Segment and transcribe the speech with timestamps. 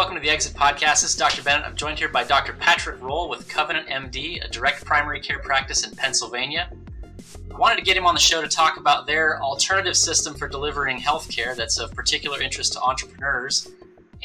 [0.00, 1.02] welcome to the Exit Podcast.
[1.02, 1.42] This is Dr.
[1.42, 1.66] Bennett.
[1.66, 2.54] I'm joined here by Dr.
[2.54, 6.70] Patrick Rohal with Covenant MD, a direct primary care practice in Pennsylvania.
[7.52, 10.48] I wanted to get him on the show to talk about their alternative system for
[10.48, 13.68] delivering healthcare that's of particular interest to entrepreneurs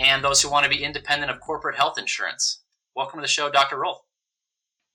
[0.05, 2.61] and those who want to be independent of corporate health insurance.
[2.95, 3.77] Welcome to the show, Dr.
[3.77, 3.97] Rohal.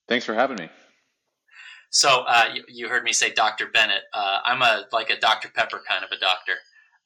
[0.09, 0.69] Thanks for having me.
[1.91, 3.67] So uh, you, you, heard me say Dr.
[3.67, 4.03] Bennett.
[4.13, 5.49] Uh, I'm a like a Dr.
[5.49, 6.53] Pepper kind of a doctor.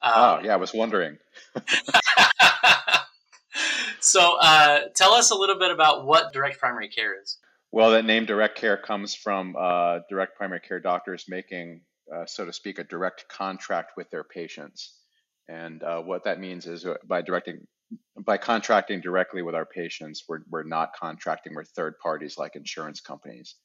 [0.03, 1.17] Um, oh yeah, I was wondering.
[4.01, 7.39] so uh, tell us a little bit about what direct primary care is.
[7.73, 11.81] Well, that name direct care comes from uh, direct primary care doctors making,
[12.15, 14.99] uh, so to speak, a direct contract with their patients.
[15.49, 17.67] And uh, what that means is by directing,
[18.25, 23.01] by contracting directly with our patients, we're, we're not contracting with third parties like insurance
[23.01, 23.57] companies.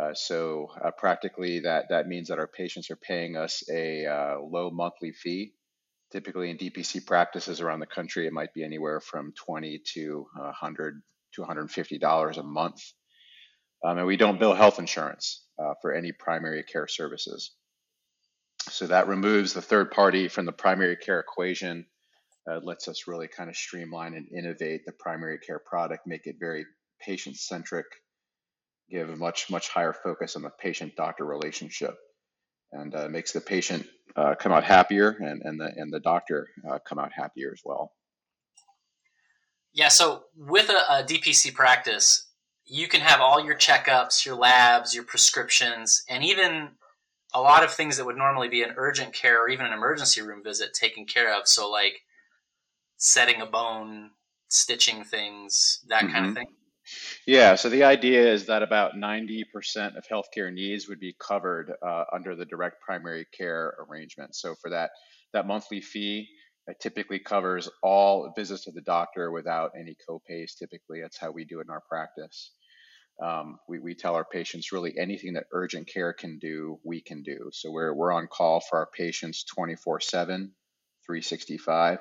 [0.00, 5.12] Uh, so practically, that that means that our patients are paying us a low monthly
[5.12, 5.54] fee
[6.12, 11.02] typically in DPC practices around the country, it might be anywhere from 20 to 100
[11.34, 12.82] to 150 dollars a month.
[13.84, 17.52] Um, and we don't bill health insurance uh, for any primary care services.
[18.68, 21.86] So that removes the third party from the primary care equation.
[22.48, 26.36] Uh, lets us really kind of streamline and innovate the primary care product, make it
[26.38, 26.64] very
[27.00, 27.86] patient centric,
[28.88, 31.96] give a much much higher focus on the patient doctor relationship
[32.72, 33.86] and uh, makes the patient
[34.16, 37.60] uh, come out happier and, and, the, and the doctor uh, come out happier as
[37.64, 37.92] well.
[39.72, 42.28] Yeah, so with a, a, DPC practice,
[42.64, 46.70] you can have all your checkups, your labs, your prescriptions, and even
[47.34, 50.22] a lot of things that would normally be an urgent care or even an emergency
[50.22, 51.46] room visit taken care of.
[51.46, 52.00] So, like
[52.96, 54.10] setting a bone,
[54.48, 56.12] stitching things, that mm-hmm.
[56.12, 56.46] kind of thing.
[57.26, 59.42] Yeah, so the idea is that about 90%
[59.96, 64.36] of healthcare needs would be covered uh, under the direct primary care arrangement.
[64.36, 64.90] So for that
[65.32, 66.28] that monthly fee,
[66.68, 70.56] it typically covers all visits to the doctor without any copays.
[70.56, 72.52] Typically, that's how we do it in our practice.
[73.22, 77.22] Um, we, we tell our patients really anything that urgent care can do, we can
[77.22, 77.50] do.
[77.52, 80.52] So we're, we're on call for our patients 24 7,
[81.06, 81.98] 365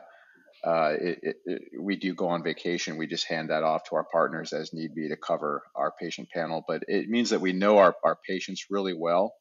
[0.65, 2.97] uh, it, it, we do go on vacation.
[2.97, 6.29] We just hand that off to our partners as need be to cover our patient
[6.33, 6.63] panel.
[6.67, 9.33] But it means that we know our, our patients really well.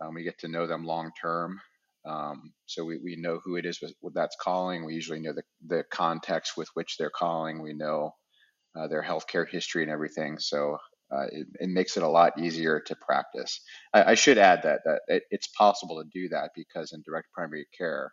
[0.00, 1.60] Um, we get to know them long term.
[2.08, 4.84] Um, so we, we know who it is with, that's calling.
[4.84, 7.62] We usually know the, the context with which they're calling.
[7.62, 8.14] We know
[8.74, 10.38] uh, their healthcare history and everything.
[10.38, 10.78] So
[11.12, 13.60] uh, it, it, makes it a lot easier to practice.
[13.92, 17.26] I, I should add that that it, it's possible to do that because in direct
[17.34, 18.10] primary care,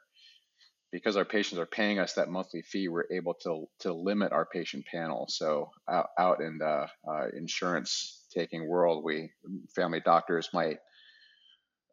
[0.91, 4.45] because our patients are paying us that monthly fee, we're able to to limit our
[4.45, 5.25] patient panel.
[5.29, 9.31] So out, out in the uh, insurance taking world, we
[9.75, 10.77] family doctors might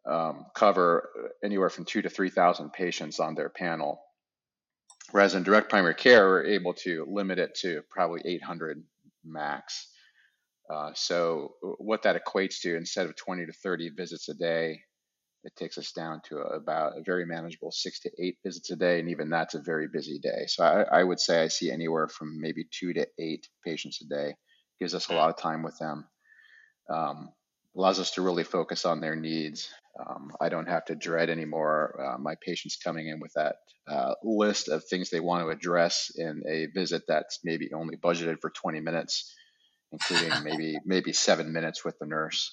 [0.09, 1.09] um, cover
[1.43, 4.01] anywhere from two to three thousand patients on their panel,
[5.11, 8.83] whereas in direct primary care, we're able to limit it to probably 800
[9.23, 9.89] max.
[10.73, 14.81] Uh, so what that equates to, instead of 20 to 30 visits a day,
[15.47, 18.99] it takes us down to about a very manageable six to eight visits a day,
[18.99, 20.45] and even that's a very busy day.
[20.47, 24.07] So I, I, would say I see anywhere from maybe two to eight patients a
[24.13, 24.35] day.
[24.77, 26.05] Gives us a lot of time with them.
[26.89, 27.29] Um,
[27.77, 29.69] allows us to really focus on their needs.
[29.97, 33.55] Um, I don't have to dread anymore uh, my patients coming in with that
[33.87, 38.41] uh, list of things they want to address in a visit that's maybe only budgeted
[38.41, 39.33] for 20 minutes,
[39.93, 42.51] including maybe maybe seven minutes with the nurse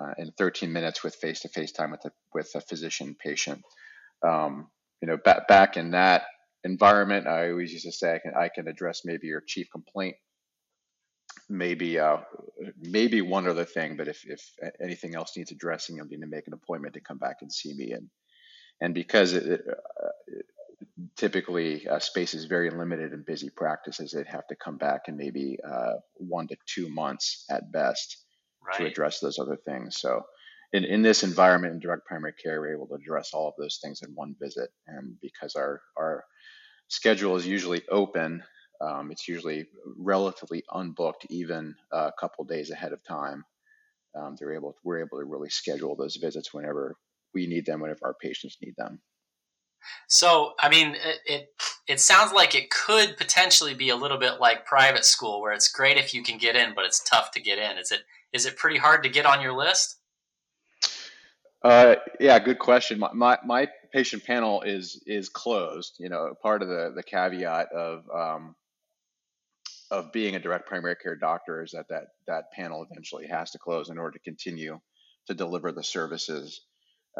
[0.00, 3.62] uh, and 13 minutes with face-to-face time with a with a physician patient.
[4.26, 4.68] Um,
[5.00, 6.24] you know, back back in that
[6.64, 10.16] environment, I always used to say I can I can address maybe your chief complaint,
[11.48, 12.18] maybe uh,
[12.78, 14.42] maybe one other thing, but if if
[14.82, 17.74] anything else needs addressing, you'll need to make an appointment to come back and see
[17.74, 17.92] me.
[17.92, 18.10] And
[18.80, 20.08] and because it, it, uh,
[21.16, 25.16] typically uh, space is very limited in busy practices, they'd have to come back in
[25.16, 28.18] maybe uh, one to two months at best
[28.66, 28.78] right.
[28.78, 30.00] to address those other things.
[30.00, 30.22] So
[30.72, 33.78] in, in this environment in direct primary care, we're able to address all of those
[33.82, 34.70] things in one visit.
[34.86, 36.24] And because our, our
[36.88, 38.42] schedule is usually open,
[38.80, 39.66] um, it's usually
[39.98, 43.44] relatively unbooked, even a couple days ahead of time.
[44.16, 46.96] Um, they're able, to, we're able to really schedule those visits whenever
[47.34, 49.00] we need them, whenever our patients need them.
[50.08, 51.48] So, I mean, it, it,
[51.88, 55.68] it sounds like it could potentially be a little bit like private school, where it's
[55.68, 57.78] great if you can get in, but it's tough to get in.
[57.78, 58.00] Is it
[58.32, 59.96] is it pretty hard to get on your list?
[61.62, 62.98] Uh, yeah, good question.
[62.98, 65.96] My, my my patient panel is is closed.
[65.98, 68.54] You know, part of the the caveat of um,
[69.90, 73.58] of being a direct primary care doctor is that that that panel eventually has to
[73.58, 74.80] close in order to continue
[75.26, 76.62] to deliver the services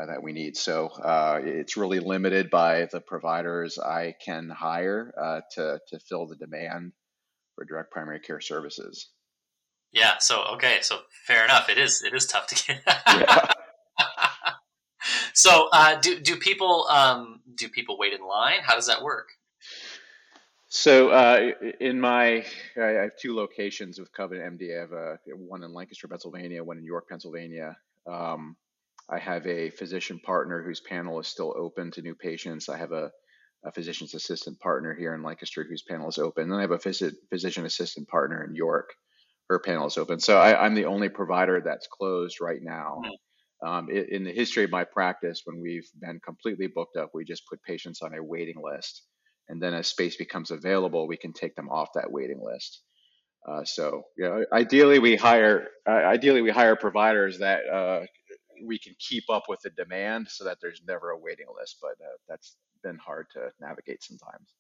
[0.01, 0.56] uh, that we need.
[0.56, 6.27] So uh, it's really limited by the providers I can hire uh, to to fill
[6.27, 6.93] the demand
[7.56, 9.11] for direct primary care services.
[9.93, 10.19] Yeah.
[10.19, 10.79] So okay.
[10.83, 11.69] So fair enough.
[11.69, 12.83] It is it is tough to get.
[12.87, 13.53] yeah.
[15.35, 18.59] so uh, do do people um, do people wait in line?
[18.63, 19.29] How does that work?
[20.73, 21.51] So uh,
[21.81, 22.45] in my,
[22.81, 24.77] I have two locations with Covenant MD.
[24.77, 27.77] I have a, one in Lancaster, Pennsylvania, one in York, Pennsylvania.
[28.07, 28.57] Um,
[29.09, 32.69] I have a physician partner whose panel is still open to new patients.
[32.69, 33.11] I have a,
[33.65, 36.45] a physician's assistant partner here in Lancaster whose panel is open.
[36.45, 38.95] And then I have a phys- physician assistant partner in York.
[39.50, 40.20] Her panel is open.
[40.20, 43.02] So I, am the only provider that's closed right now.
[43.05, 43.69] Hmm.
[43.69, 47.26] Um, in, in the history of my practice, when we've been completely booked up, we
[47.26, 49.02] just put patients on a waiting list
[49.50, 52.82] and then as space becomes available, we can take them off that waiting list.
[53.47, 58.00] Uh, so, you know, ideally we hire uh, ideally we hire providers that uh,
[58.64, 61.79] we can keep up with the demand, so that there's never a waiting list.
[61.82, 64.55] But uh, that's been hard to navigate sometimes.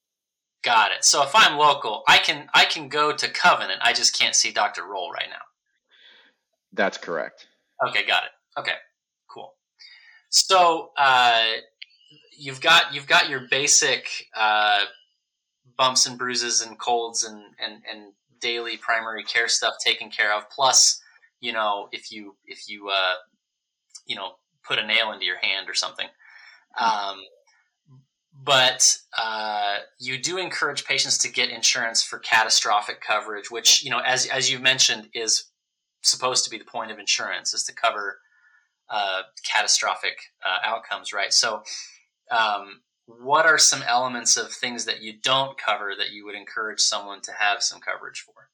[0.62, 1.04] Got it.
[1.04, 3.80] So if I'm local, I can I can go to Covenant.
[3.82, 5.42] I just can't see Doctor Rohal right now.
[6.72, 7.46] That's correct.
[7.88, 8.60] Okay, got it.
[8.60, 8.74] Okay,
[9.26, 9.54] cool.
[10.28, 11.46] So uh,
[12.36, 14.84] you've got you've got your basic uh,
[15.78, 20.48] bumps and bruises and colds and, and and daily primary care stuff taken care of.
[20.50, 21.00] Plus,
[21.40, 23.14] you know, if you if you uh,
[24.06, 26.06] you know put a nail into your hand or something.
[26.78, 27.22] Um,
[28.42, 34.00] but uh, you do encourage patients to get insurance for catastrophic coverage, which you know,
[34.00, 35.50] as as you mentioned, is
[36.02, 38.18] supposed to be the point of insurance is to cover
[38.88, 41.32] uh, catastrophic uh, outcomes, right?
[41.32, 41.62] So,
[42.30, 46.80] um, what are some elements of things that you don't cover that you would encourage
[46.80, 48.48] someone to have some coverage for?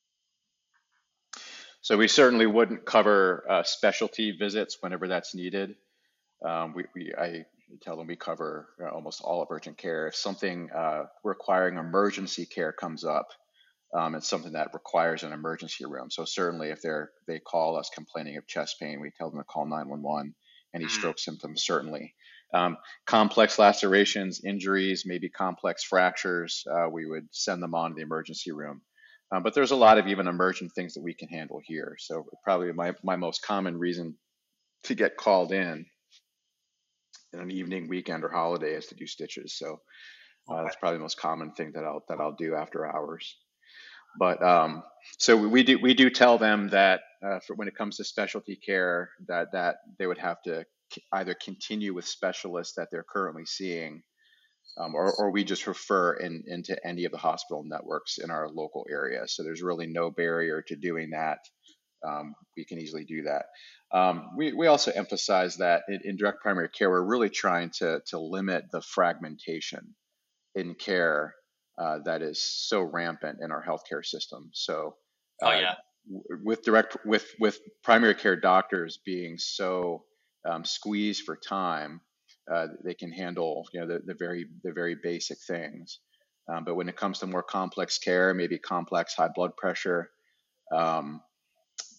[1.82, 5.76] So we certainly wouldn't cover uh, specialty visits whenever that's needed.
[6.44, 7.44] Um, we, we, I
[7.82, 10.06] tell them we cover uh, almost all of urgent care.
[10.06, 13.28] If something uh, requiring emergency care comes up,
[13.94, 16.10] um, it's something that requires an emergency room.
[16.10, 19.44] So certainly, if they're they call us complaining of chest pain, we tell them to
[19.44, 20.34] call 911.
[20.74, 20.90] Any mm.
[20.90, 22.14] stroke symptoms, certainly.
[22.52, 22.76] Um,
[23.06, 28.52] complex lacerations, injuries, maybe complex fractures, uh, we would send them on to the emergency
[28.52, 28.82] room.
[29.32, 31.96] Um, but there's a lot of even emergent things that we can handle here.
[31.98, 34.16] So probably my, my most common reason
[34.84, 35.86] to get called in
[37.32, 39.56] in an evening, weekend, or holiday is to do stitches.
[39.56, 39.80] So
[40.48, 43.36] uh, that's probably the most common thing that I'll that I'll do after hours.
[44.18, 44.82] But um,
[45.18, 48.56] so we do we do tell them that uh, for when it comes to specialty
[48.56, 50.64] care that that they would have to
[51.12, 54.02] either continue with specialists that they're currently seeing,
[54.78, 58.48] um, or, or we just refer in, into any of the hospital networks in our
[58.48, 59.26] local area.
[59.26, 61.38] So there's really no barrier to doing that.
[62.06, 63.46] Um, we can easily do that.
[63.96, 68.00] Um, we, we also emphasize that in, in, direct primary care, we're really trying to,
[68.08, 69.94] to limit the fragmentation
[70.54, 71.34] in care
[71.78, 74.50] uh, that is so rampant in our healthcare system.
[74.52, 74.96] So,
[75.42, 75.74] uh, oh, yeah.
[76.42, 80.04] with direct with with primary care doctors being so
[80.48, 82.00] um, squeeze for time,
[82.52, 86.00] uh, they can handle you know the, the very the very basic things.
[86.48, 90.10] Um, but when it comes to more complex care, maybe complex high blood pressure,
[90.74, 91.20] um,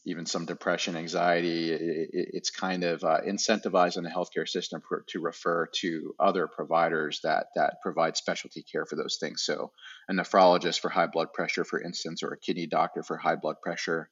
[0.08, 5.22] even some depression, anxiety, it, it's kind of uh, incentivized in the healthcare system to
[5.22, 9.44] refer to other providers that that provide specialty care for those things.
[9.44, 9.72] So,
[10.10, 13.58] a nephrologist for high blood pressure, for instance, or a kidney doctor for high blood
[13.62, 14.10] pressure,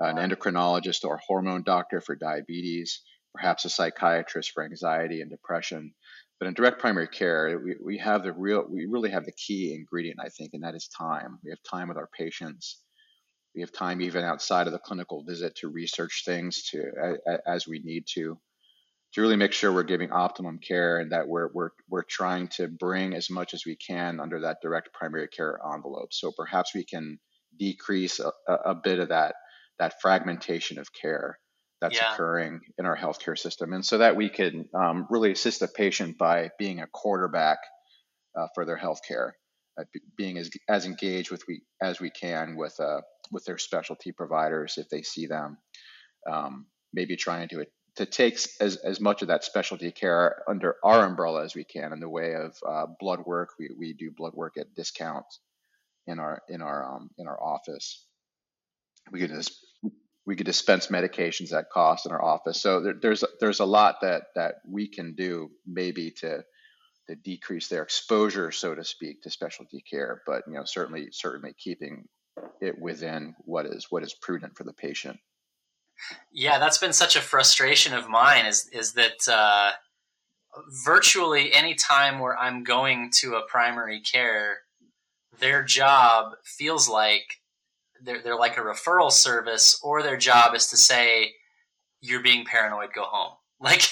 [0.00, 3.02] an endocrinologist or hormone doctor for diabetes
[3.36, 5.92] perhaps a psychiatrist for anxiety and depression.
[6.38, 9.74] But in direct primary care, we, we have the real, we really have the key
[9.74, 11.38] ingredient, I think, and that is time.
[11.44, 12.80] We have time with our patients.
[13.56, 17.78] We have time even outside of the clinical visit to research things to as we
[17.78, 18.38] need to,
[19.14, 22.68] to really make sure we're giving optimum care and that we're we're we're trying to
[22.68, 26.12] bring as much as we can under that direct primary care envelope.
[26.12, 27.18] So perhaps we can
[27.58, 29.34] decrease a, a bit of that
[29.78, 31.38] that fragmentation of care
[31.80, 32.12] that's yeah.
[32.12, 36.18] occurring in our healthcare system, and so that we can um, really assist the patient
[36.18, 37.58] by being a quarterback
[38.38, 39.32] uh, for their healthcare,
[39.78, 39.84] uh,
[40.16, 44.78] being as as engaged with we as we can with uh, with their specialty providers
[44.78, 45.58] if they see them,
[46.30, 47.66] um, maybe trying to
[47.96, 51.92] to take as, as much of that specialty care under our umbrella as we can
[51.92, 53.50] in the way of uh, blood work.
[53.58, 55.40] We, we do blood work at discounts
[56.06, 58.04] in our in our um, in our office.
[59.10, 59.64] We can just
[60.26, 62.60] we could dispense medications at cost in our office.
[62.60, 66.44] So there, there's there's a lot that that we can do maybe to
[67.08, 70.22] to decrease their exposure, so to speak, to specialty care.
[70.26, 72.08] But you know, certainly certainly keeping
[72.60, 75.18] it within what is what is prudent for the patient.
[76.32, 78.46] Yeah, that's been such a frustration of mine.
[78.46, 79.72] Is is that uh,
[80.84, 84.58] virtually any time where I'm going to a primary care,
[85.38, 87.40] their job feels like
[88.02, 91.32] they're, they're like a referral service or their job is to say
[92.00, 93.82] you're being paranoid go home like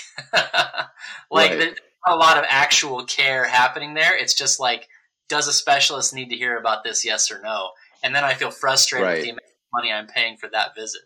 [1.30, 1.58] like right.
[1.58, 4.88] there's a lot of actual care happening there it's just like
[5.28, 7.70] does a specialist need to hear about this yes or no
[8.04, 9.14] and then i feel frustrated right.
[9.16, 11.02] with the amount of money i'm paying for that visit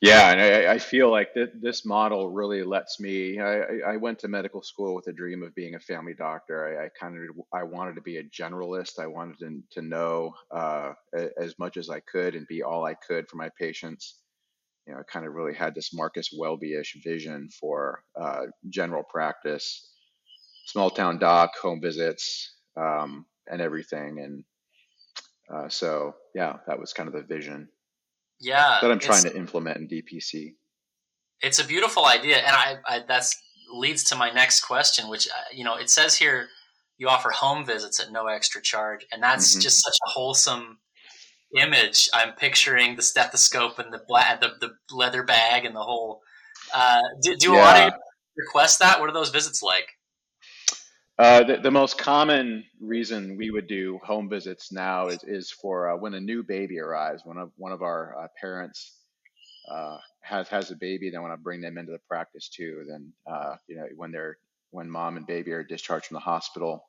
[0.00, 3.38] yeah, and I, I feel like th- this model really lets me.
[3.38, 6.80] I, I went to medical school with a dream of being a family doctor.
[6.80, 8.98] I, I kind of I wanted to be a generalist.
[8.98, 10.92] I wanted to, to know uh,
[11.38, 14.20] as much as I could and be all I could for my patients.
[14.86, 19.86] You know, I kind of really had this Marcus Welby-ish vision for uh, general practice,
[20.64, 24.20] small town doc, home visits, um, and everything.
[24.20, 24.44] And
[25.52, 27.68] uh, so, yeah, that was kind of the vision.
[28.40, 30.54] Yeah, that I'm trying to implement in DPC.
[31.42, 33.36] It's a beautiful idea, and I, I that's
[33.70, 36.48] leads to my next question, which uh, you know it says here
[36.96, 39.60] you offer home visits at no extra charge, and that's mm-hmm.
[39.60, 40.78] just such a wholesome
[41.58, 42.08] image.
[42.14, 46.22] I'm picturing the stethoscope and the black, the, the leather bag and the whole.
[46.74, 47.58] Uh, do do yeah.
[47.58, 47.92] a lot of
[48.36, 49.00] request that?
[49.00, 49.88] What are those visits like?
[51.20, 55.90] Uh, the, the, most common reason we would do home visits now is, is for
[55.90, 57.26] uh, when a new baby arrives.
[57.26, 58.96] One of one of our uh, parents
[59.70, 62.86] uh, has has a baby, they want to bring them into the practice too.
[62.88, 64.38] Then uh, you know when they're
[64.70, 66.86] when mom and baby are discharged from the hospital,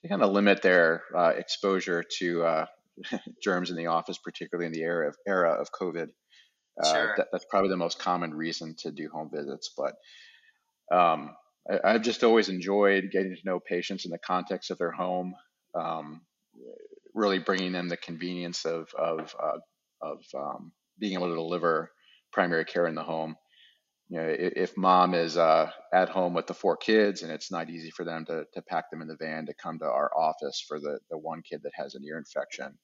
[0.00, 2.64] to kind of limit their uh, exposure to
[3.42, 6.08] germs in the office, particularly in the era of era of COVID.
[6.82, 7.12] Sure.
[7.18, 9.96] That, that's probably the most common reason to do home visits, but.
[10.90, 11.34] Um,
[11.84, 15.34] I, have just always enjoyed getting to know patients in the context of their home,
[15.74, 16.20] um,
[17.14, 19.58] really bringing them the convenience of of uh,
[20.02, 21.90] of um, being able to deliver
[22.32, 23.36] primary care in the home.
[24.08, 27.50] You know, if, if mom is uh, at home with the four kids and it's
[27.50, 30.10] not easy for them to, to pack them in the van to come to our
[30.16, 32.78] office for the, the one kid that has an ear infection,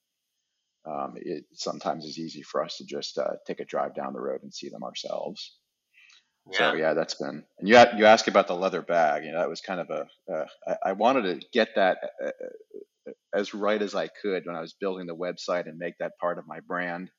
[0.84, 4.20] um, it sometimes is easy for us to just uh, take a drive down the
[4.20, 5.58] road and see them ourselves.
[6.50, 6.58] Yeah.
[6.58, 7.44] So yeah, that's been.
[7.58, 9.24] And you you asked about the leather bag.
[9.24, 10.06] You know, that was kind of a.
[10.32, 14.56] Uh, I, I wanted to get that uh, uh, as right as I could when
[14.56, 17.10] I was building the website and make that part of my brand.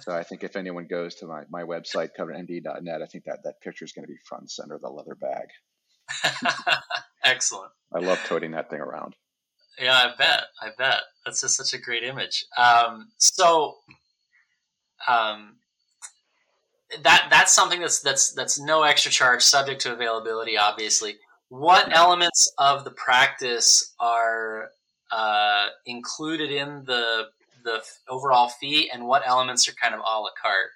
[0.00, 3.60] so I think if anyone goes to my, my website, covenantmd.net, I think that that
[3.62, 6.76] picture is going to be front and center of the leather bag.
[7.24, 7.70] Excellent.
[7.92, 9.14] I love toting that thing around.
[9.78, 10.44] Yeah, I bet.
[10.62, 11.00] I bet.
[11.24, 12.44] That's just such a great image.
[12.56, 13.78] Um, so,
[15.08, 15.56] um,
[17.02, 21.16] that that's something that's that's that's no extra charge, subject to availability, obviously.
[21.48, 24.70] What elements of the practice are
[25.12, 27.28] uh, included in the
[27.64, 30.70] the overall fee, and what elements are kind of a la carte?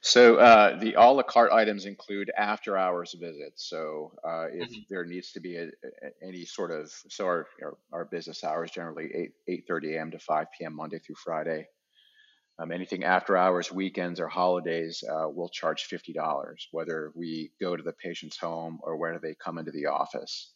[0.00, 3.68] So uh, the a la carte items include after hours visits.
[3.68, 4.80] So uh, if mm-hmm.
[4.90, 5.70] there needs to be a, a,
[6.22, 10.10] any sort of so our, our, our business hours generally eight eight thirty a.m.
[10.10, 10.76] to five p.m.
[10.76, 11.66] Monday through Friday.
[12.58, 17.82] Um, anything after hours, weekends, or holidays, uh, we'll charge $50, whether we go to
[17.82, 20.52] the patient's home or whether they come into the office.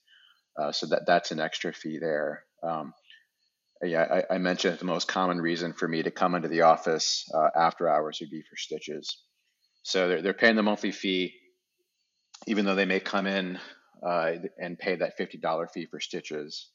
[0.57, 2.45] Uh, so that that's an extra fee there.
[2.63, 2.93] Um,
[3.83, 7.25] yeah, I, I, mentioned the most common reason for me to come into the office
[7.33, 9.23] uh, after hours would be for stitches.
[9.85, 11.35] So they're, they're paying the monthly fee,
[12.47, 13.59] even though they may come in
[14.05, 16.71] uh, and pay that $50 fee for stitches.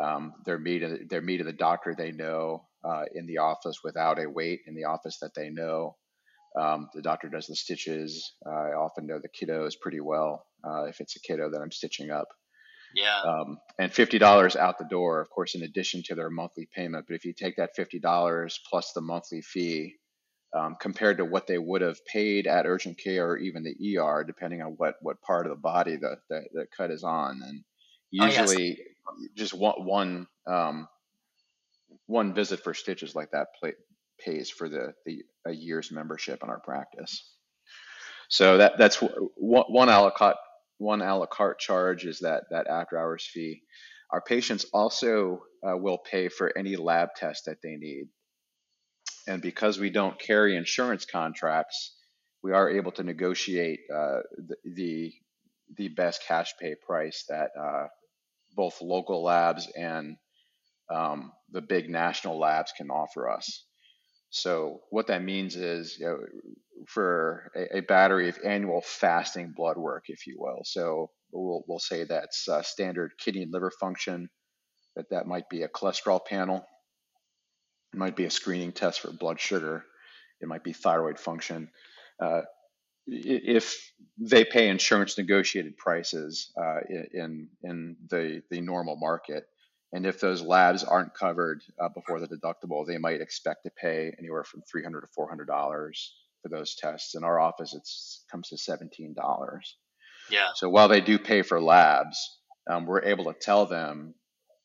[0.00, 4.28] Um, they're meeting they're meeting the doctor they know uh, in the office without a
[4.28, 5.96] wait in the office that they know.
[6.58, 8.32] Um, the doctor does the stitches.
[8.46, 10.46] Uh, I often know the kiddos pretty well.
[10.66, 12.28] Uh, if it's a kiddo that I'm stitching up.
[12.94, 13.20] Yeah.
[13.26, 17.06] Um, and fifty dollars out the door, of course, in addition to their monthly payment.
[17.08, 19.96] But if you take that fifty dollars plus the monthly fee,
[20.56, 24.22] um, compared to what they would have paid at urgent care or even the ER,
[24.24, 27.64] depending on what what part of the body the the, the cut is on, and
[28.12, 29.30] usually oh, yes.
[29.34, 30.86] just one one um,
[32.06, 33.72] one visit for stitches like that play,
[34.24, 37.32] pays for the, the a year's membership in our practice.
[38.28, 40.36] So that that's one, one a la carte
[40.78, 43.62] one a la carte charge is that that after hours fee.
[44.10, 48.04] Our patients also uh, will pay for any lab test that they need,
[49.26, 51.96] and because we don't carry insurance contracts,
[52.42, 55.12] we are able to negotiate uh, the, the,
[55.76, 57.86] the best cash pay price that uh,
[58.54, 60.16] both local labs and
[60.90, 63.64] um, the big national labs can offer us.
[64.30, 66.18] So what that means is you know,
[66.88, 70.62] for a, a, battery of annual fasting blood work, if you will.
[70.64, 74.28] So we'll, we'll say that's uh, standard kidney and liver function,
[74.96, 76.66] that that might be a cholesterol panel,
[77.92, 79.84] it might be a screening test for blood sugar,
[80.40, 81.70] it might be thyroid function.
[82.20, 82.42] Uh,
[83.06, 86.80] if they pay insurance negotiated prices uh,
[87.12, 89.44] in in the the normal market,
[89.94, 94.12] and if those labs aren't covered uh, before the deductible, they might expect to pay
[94.18, 97.14] anywhere from three hundred to four hundred dollars for those tests.
[97.14, 97.88] In our office, it
[98.30, 99.76] comes to seventeen dollars.
[100.30, 100.48] Yeah.
[100.56, 102.18] So while they do pay for labs,
[102.68, 104.14] um, we're able to tell them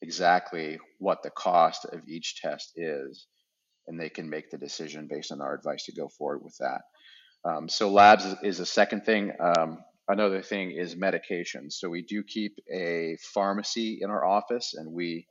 [0.01, 3.27] exactly what the cost of each test is,
[3.87, 6.81] and they can make the decision based on our advice to go forward with that.
[7.45, 9.31] Um, so labs is, is a second thing.
[9.39, 11.69] Um, Another thing is medication.
[11.69, 15.27] So we do keep a pharmacy in our office and we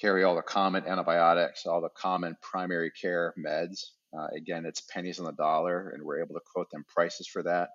[0.00, 3.84] carry all the common antibiotics, all the common primary care meds.
[4.18, 7.42] Uh, again, it's pennies on the dollar and we're able to quote them prices for
[7.42, 7.68] that.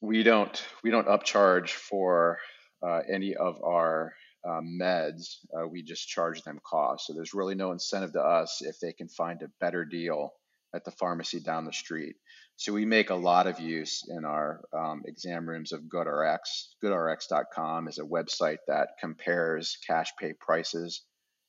[0.00, 2.38] We don't we don't upcharge for
[2.82, 5.36] uh, any of our uh, meds.
[5.54, 7.06] Uh, we just charge them cost.
[7.06, 10.32] So there's really no incentive to us if they can find a better deal
[10.74, 12.16] at the pharmacy down the street.
[12.58, 16.40] So we make a lot of use in our um, exam rooms of GoodRx.
[16.82, 21.04] GoodRx.com is a website that compares cash pay prices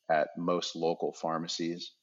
[0.07, 1.93] at most local pharmacies.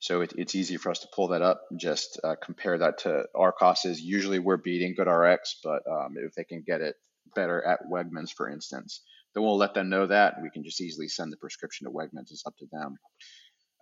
[0.00, 3.24] So it, it's easy for us to pull that up, just uh, compare that to
[3.34, 3.98] our costs.
[3.98, 6.96] Usually we're beating GoodRx, but um, if they can get it
[7.34, 9.00] better at Wegmans, for instance,
[9.34, 10.34] then we'll let them know that.
[10.42, 12.30] We can just easily send the prescription to Wegmans.
[12.30, 12.98] It's up to them.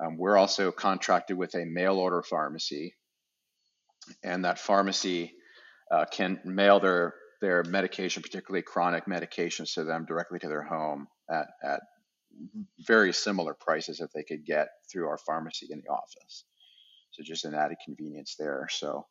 [0.01, 2.95] Um, we're also contracted with a mail order pharmacy
[4.23, 5.35] and that pharmacy
[5.91, 11.07] uh, can mail their their medication, particularly chronic medications, to them directly to their home
[11.31, 11.81] at, at
[12.81, 16.45] very similar prices that they could get through our pharmacy in the office.
[17.11, 18.69] So just an added convenience there.
[18.71, 19.07] So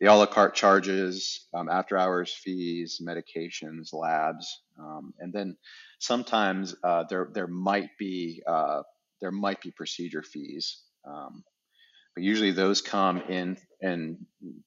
[0.00, 5.56] the a la carte charges, um, after hours fees, medications, labs, um, and then
[5.98, 8.82] sometimes uh, there there might be uh,
[9.20, 10.80] there might be procedure fees.
[11.04, 11.44] Um,
[12.22, 14.18] usually those come in and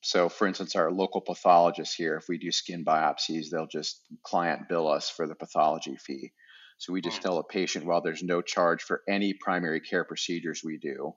[0.01, 4.67] so for instance our local pathologist here if we do skin biopsies they'll just client
[4.67, 6.31] bill us for the pathology fee.
[6.77, 7.23] So we just hmm.
[7.23, 11.13] tell a patient well there's no charge for any primary care procedures we do.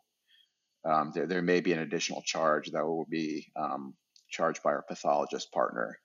[0.88, 3.94] Um, there, there may be an additional charge that will be um,
[4.30, 5.98] charged by our pathologist partner.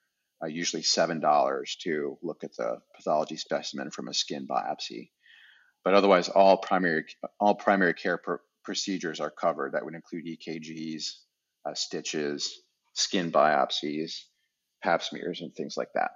[0.44, 5.12] Uh, usually seven dollars to look at the pathology specimen from a skin biopsy.
[5.84, 7.06] But otherwise all primary
[7.40, 9.74] all primary care per, procedures are covered.
[9.74, 11.04] That would include EKGs,
[11.66, 12.62] uh, stitches,
[12.94, 14.14] skin biopsies,
[14.84, 16.12] pap smears, and things like that.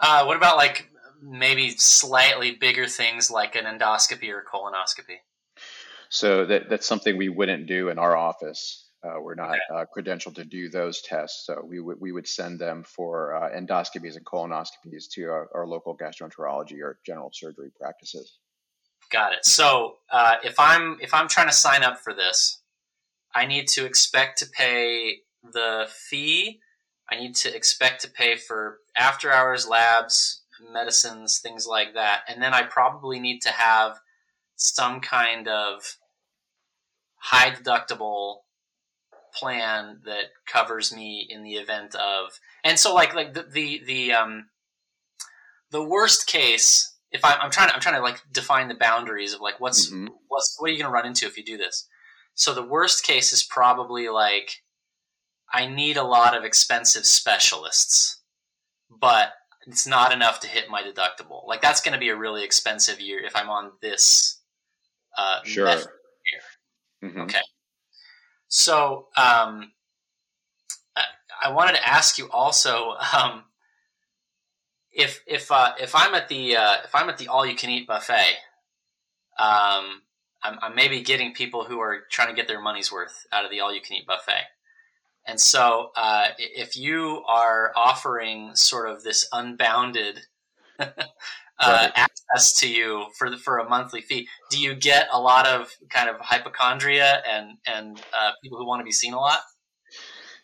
[0.00, 0.90] Uh, what about like
[1.22, 5.18] maybe slightly bigger things like an endoscopy or colonoscopy?
[6.10, 8.88] So that, that's something we wouldn't do in our office.
[9.04, 9.58] Uh, we're not okay.
[9.74, 13.56] uh, credentialed to do those tests, so we would we would send them for uh,
[13.56, 18.38] endoscopies and colonoscopies to our, our local gastroenterology or general surgery practices.
[19.10, 19.46] Got it.
[19.46, 22.60] So uh, if I'm if I'm trying to sign up for this,
[23.34, 26.60] I need to expect to pay the fee.
[27.10, 30.42] I need to expect to pay for after hours labs,
[30.72, 33.98] medicines, things like that, and then I probably need to have
[34.56, 35.96] some kind of
[37.16, 38.38] high deductible
[39.34, 44.12] plan that covers me in the event of and so like like the the, the
[44.12, 44.48] um
[45.70, 49.32] the worst case if I, am trying to I'm trying to like define the boundaries
[49.32, 50.08] of like what's mm-hmm.
[50.28, 51.86] what's what are you going to run into if you do this.
[52.34, 54.62] So the worst case is probably like
[55.52, 58.20] I need a lot of expensive specialists,
[58.90, 59.32] but
[59.66, 61.46] it's not enough to hit my deductible.
[61.46, 64.40] Like that's going to be a really expensive year if I'm on this
[65.16, 65.66] uh, sure.
[67.02, 67.20] Mm-hmm.
[67.22, 67.40] Okay.
[68.48, 69.72] So um,
[70.96, 71.04] I,
[71.44, 72.94] I wanted to ask you also.
[73.16, 73.44] Um,
[74.98, 77.70] if if uh, if I'm at the uh, if I'm at the all you can
[77.70, 78.34] eat buffet,
[79.38, 80.02] um,
[80.42, 83.50] I'm, I'm maybe getting people who are trying to get their money's worth out of
[83.50, 84.42] the all you can eat buffet.
[85.24, 90.20] And so, uh, if you are offering sort of this unbounded
[90.80, 90.86] uh,
[91.60, 91.92] right.
[91.94, 95.70] access to you for the, for a monthly fee, do you get a lot of
[95.90, 99.40] kind of hypochondria and and uh, people who want to be seen a lot?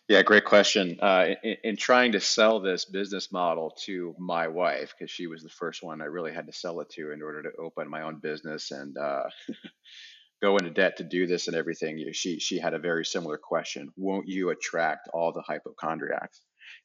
[0.07, 0.99] Yeah, great question.
[1.01, 5.41] Uh, in, in, trying to sell this business model to my wife, because she was
[5.43, 8.03] the first one I really had to sell it to in order to open my
[8.03, 9.23] own business and uh,
[10.43, 13.89] go into debt to do this and everything, she she had a very similar question:
[13.97, 16.41] Won't you attract all the hypochondriacs?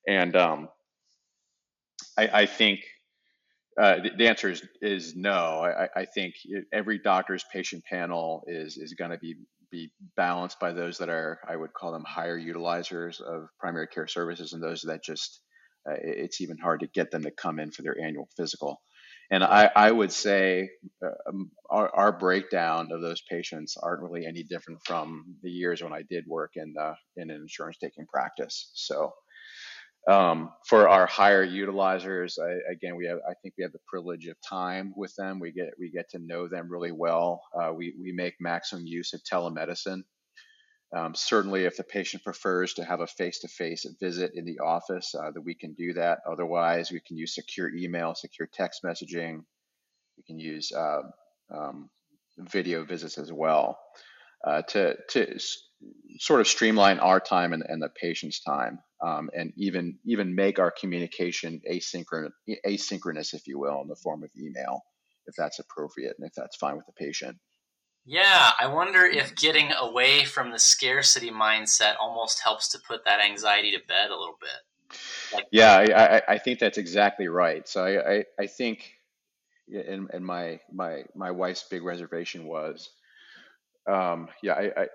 [0.08, 0.68] And um,
[2.18, 2.80] I, I think
[3.80, 5.62] Uh, the, the, answer is is no.
[5.64, 6.34] I, I think
[6.72, 9.36] every doctor's patient panel is is going to be
[9.70, 14.06] be balanced by those that are I would call them higher utilizers of primary care
[14.06, 15.40] services and those that just
[15.88, 18.80] uh, it's even hard to get them to come in for their annual physical.
[19.32, 20.70] And I, I would say
[21.04, 25.82] uh, um, our, our, breakdown of those patients aren't really any different from the years
[25.82, 28.72] when I did work in the, in an insurance taking practice.
[28.74, 29.12] So
[30.08, 34.26] um, for our higher utilizers, I, again, we have I think we have the privilege
[34.26, 35.40] of time with them.
[35.40, 37.42] We get we get to know them really well.
[37.54, 40.02] Uh, we we make maximum use of telemedicine.
[40.96, 45.30] Um, certainly, if the patient prefers to have a face-to-face visit in the office, uh,
[45.30, 46.18] that we can do that.
[46.28, 49.44] Otherwise, we can use secure email, secure text messaging.
[50.16, 51.02] We can use uh,
[51.54, 51.90] um,
[52.38, 53.78] video visits as well
[54.44, 55.38] uh, to to
[56.18, 60.58] sort of streamline our time and, and the patient's time, um, and even even make
[60.58, 62.30] our communication asynchronous,
[62.66, 64.82] asynchronous, if you will, in the form of email,
[65.26, 67.38] if that's appropriate and if that's fine with the patient.
[68.06, 73.20] Yeah, I wonder if getting away from the scarcity mindset almost helps to put that
[73.20, 74.98] anxiety to bed a little bit.
[75.32, 77.68] Like, yeah, I, I, think that's exactly right.
[77.68, 78.94] So I, I, I think,
[79.68, 82.90] and, and my my my wife's big reservation was,
[83.86, 84.86] um, yeah, I, I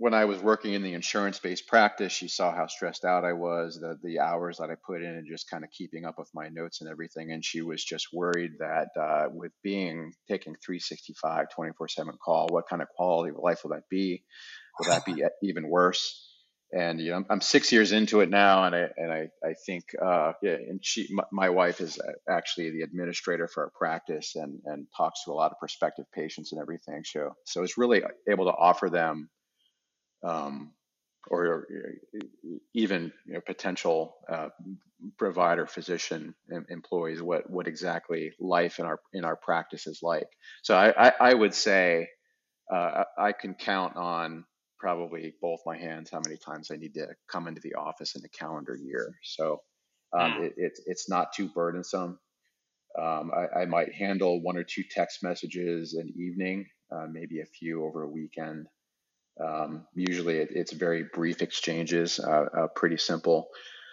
[0.00, 3.78] when I was working in the insurance-based practice, she saw how stressed out I was,
[3.78, 6.48] the the hours that I put in, and just kind of keeping up with my
[6.48, 7.32] notes and everything.
[7.32, 12.80] And she was just worried that uh, with being taking 365, 24/7 call, what kind
[12.80, 14.24] of quality of life will that be?
[14.78, 16.26] Will that be even worse?
[16.72, 19.52] And you know, I'm, I'm six years into it now, and I and I I
[19.66, 24.34] think uh, yeah, and she my, my wife is actually the administrator for our practice
[24.34, 27.02] and and talks to a lot of prospective patients and everything.
[27.04, 29.28] So so it's really able to offer them
[30.22, 30.72] um,
[31.28, 31.66] or
[32.74, 34.48] even you know, potential uh,
[35.18, 36.34] provider physician
[36.68, 40.28] employees what what exactly life in our in our practice is like.
[40.62, 42.08] So i i, I would say
[42.72, 44.44] uh, i can count on
[44.78, 48.22] probably both my hands how many times i need to come into the office in
[48.24, 49.14] a calendar year.
[49.22, 49.60] So
[50.18, 50.44] um, hmm.
[50.44, 52.18] it, it, it's not too burdensome.
[52.98, 57.46] Um, I, I, might handle one or two text messages an evening uh, maybe a
[57.46, 58.66] few over a weekend
[59.44, 63.48] um, usually it, it's very brief exchanges, uh, uh, pretty simple.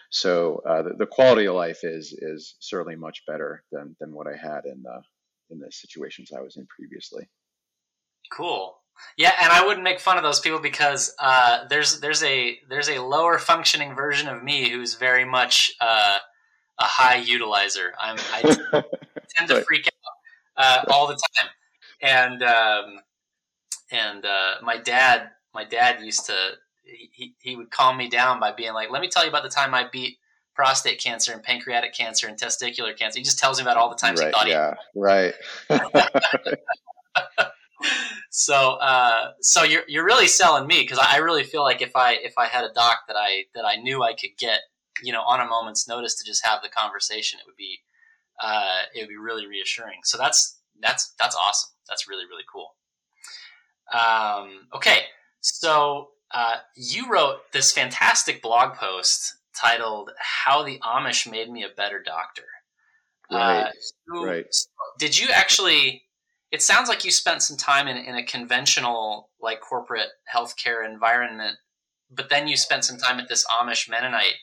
[0.10, 4.28] So uh, the, the, quality of life is is certainly much better than than what
[4.28, 5.02] I had in the
[5.50, 7.30] in the situations I was in previously.
[8.32, 8.78] Cool.
[9.18, 12.90] Yeah, and I wouldn't make fun of those people because uh, there's there's a there's
[12.90, 16.18] a lower functioning version of me who's very much uh,
[16.80, 17.92] a high utilizer.
[18.00, 18.42] I'm I
[19.38, 19.88] tend to freak
[20.58, 21.50] out uh, all the time,
[22.02, 23.00] and um,
[23.92, 26.36] and uh, my dad my dad used to
[26.84, 29.50] he, he would calm me down by being like, "Let me tell you about the
[29.50, 30.20] time I beat
[30.54, 33.96] prostate cancer and pancreatic cancer and testicular cancer." He just tells me about all the
[33.96, 35.00] times right, he thought yeah, he.
[35.00, 35.34] right.
[38.30, 42.14] so, uh, so you're you're really selling me because I really feel like if I
[42.14, 44.60] if I had a doc that I that I knew I could get,
[45.02, 47.80] you know, on a moment's notice to just have the conversation, it would be
[48.40, 50.02] uh, it would be really reassuring.
[50.04, 51.72] So that's that's that's awesome.
[51.90, 52.76] That's really really cool.
[53.94, 55.04] Um, okay,
[55.54, 61.70] so uh, you wrote this fantastic blog post titled "How the Amish Made Me a
[61.70, 62.44] Better Doctor."
[63.32, 63.72] Right.
[64.14, 64.46] Uh, right.
[65.00, 66.04] did you actually?
[66.52, 71.58] It sounds like you spent some time in, in a conventional, like corporate healthcare environment,
[72.10, 74.36] but then you spent some time at this Amish Mennonite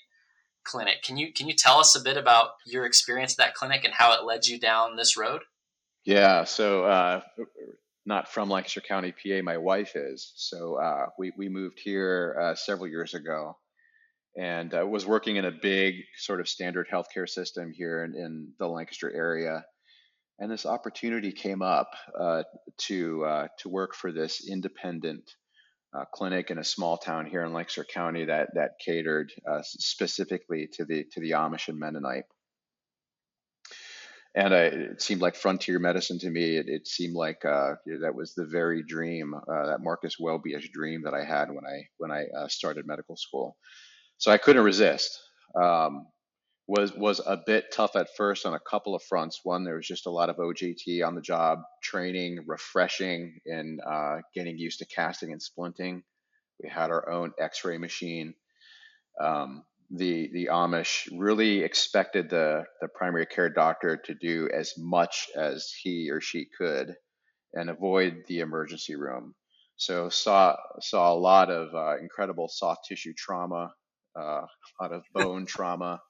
[0.65, 1.03] clinic.
[1.03, 3.95] Can you can you tell us a bit about your experience at that clinic and
[3.95, 5.43] how it led you down this road?
[6.05, 6.45] Yeah.
[6.45, 7.23] So uh,
[8.07, 9.43] not from Lancaster County, PA.
[9.43, 10.33] My wife is.
[10.37, 13.57] So uh, we we moved here uh, several years ago,
[14.37, 18.53] and uh, was working in a big sort of standard healthcare system here in, in
[18.59, 19.65] the Lancaster area.
[20.39, 22.43] And this opportunity came up uh,
[22.89, 25.31] to uh, to work for this independent
[25.97, 30.85] uh, clinic in a small town here in Lancaster County that that catered specifically to
[30.85, 32.25] the to the Amish and Mennonite
[34.35, 36.57] and I, it seemed like frontier medicine to me.
[36.57, 41.03] It, it seemed like uh, that was the very dream, uh, that Marcus Welby-ish dream
[41.05, 43.57] that I had when I when I uh, started medical school.
[44.19, 45.21] So I couldn't resist.
[45.61, 46.07] Um,
[46.67, 49.41] was was a bit tough at first on a couple of fronts.
[49.45, 54.17] One, there was just a lot of OJT on the job training, refreshing, and uh,
[54.35, 56.03] getting used to casting and splinting.
[56.63, 58.35] We had our own X-ray machine.
[59.21, 65.29] Um, the the Amish really expected the the primary care doctor to do as much
[65.37, 66.97] as he or she could
[67.55, 69.35] and avoid the emergency room.
[69.77, 73.73] So saw saw a lot of uh, incredible soft tissue trauma,
[74.19, 76.01] uh, a lot of bone trauma,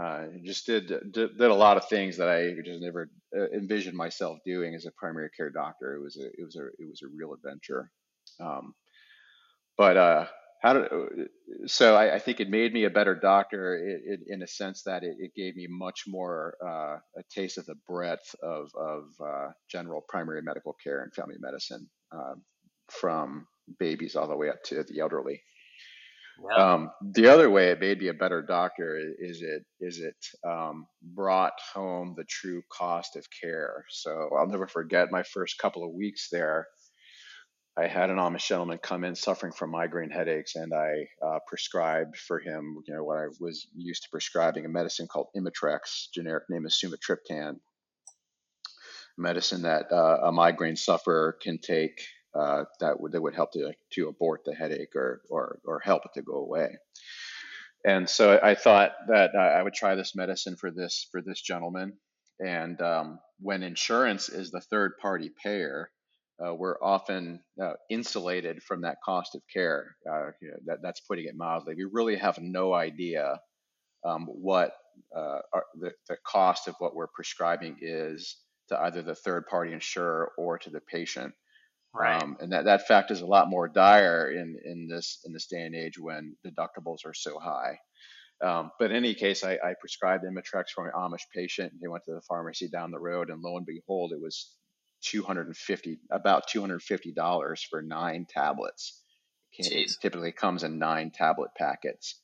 [0.00, 3.96] uh, just did, did, did a lot of things that I just never uh, envisioned
[3.96, 5.94] myself doing as a primary care doctor.
[5.96, 7.90] It was a it was a it was a real adventure.
[8.40, 8.74] Um,
[9.76, 10.26] but uh,
[10.60, 10.86] how
[11.66, 14.82] so I, I, think it made me a better doctor it, it, in a sense
[14.84, 19.04] that it, it gave me much more uh, a taste of the breadth of of
[19.24, 22.42] uh, general primary medical care and family medicine um,
[22.90, 23.46] from
[23.78, 25.40] babies all the way up to the elderly.
[26.56, 30.16] Um, the other way it made me a better doctor is it is it
[30.48, 33.84] um, brought home the true cost of care.
[33.90, 36.66] So I'll never forget my first couple of weeks there.
[37.80, 42.18] I had an Amish gentleman come in suffering from migraine headaches, and I uh, prescribed
[42.18, 46.44] for him, you know, what I was used to prescribing a medicine called Imitrex, generic
[46.50, 47.56] name is sumatriptan,
[49.16, 52.02] medicine that uh, a migraine sufferer can take
[52.34, 56.02] uh, that would that would help to to abort the headache or or or help
[56.04, 56.76] it to go away.
[57.84, 61.94] And so I thought that I would try this medicine for this for this gentleman.
[62.38, 65.90] And um, when insurance is the third party payer,
[66.44, 69.96] uh, we're often uh, insulated from that cost of care.
[70.10, 71.74] Uh, you know, that, that's putting it mildly.
[71.76, 73.38] We really have no idea
[74.06, 74.72] um, what
[75.16, 78.36] uh, our, the, the cost of what we're prescribing is
[78.68, 81.34] to either the third party insurer or to the patient.
[81.94, 82.22] Right.
[82.22, 85.46] Um, and that, that fact is a lot more dire in, in this in this
[85.46, 87.78] day and age when deductibles are so high.
[88.42, 91.72] Um, but in any case, I, I prescribed Imitrex for an Amish patient.
[91.80, 94.54] He went to the pharmacy down the road, and lo and behold, it was
[95.02, 99.02] 250 about 250 dollars for nine tablets.
[99.52, 102.20] It typically comes in nine tablet packets,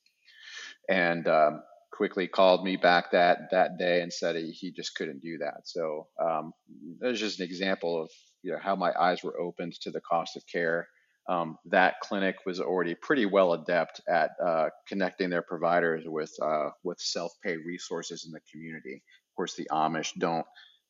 [0.89, 1.63] and um,
[1.93, 5.63] quickly called me back that that day and said he, he just couldn't do that.
[5.65, 6.53] So um,
[7.01, 8.11] was just an example of
[8.43, 10.89] you know how my eyes were opened to the cost of care.
[11.29, 16.71] Um, that clinic was already pretty well adept at uh, connecting their providers with uh,
[16.85, 19.03] with self-pay resources in the community.
[19.31, 20.47] Of course, the Amish don't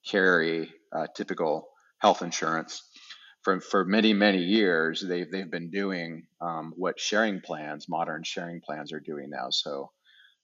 [0.06, 2.82] carry uh, typical health insurance.
[3.42, 8.60] For, for many, many years, they've, they've been doing um, what sharing plans, modern sharing
[8.60, 9.48] plans, are doing now.
[9.50, 9.92] So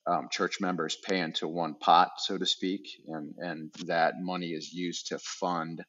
[0.07, 4.73] um, church members pay into one pot, so to speak, and, and that money is
[4.73, 5.83] used to fund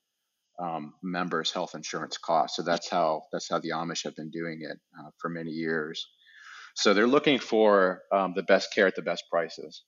[0.60, 2.58] um, members' health insurance costs.
[2.58, 6.08] So that's how that's how the Amish have been doing it uh, for many years.
[6.76, 9.84] So they're looking for um, the best care at the best prices.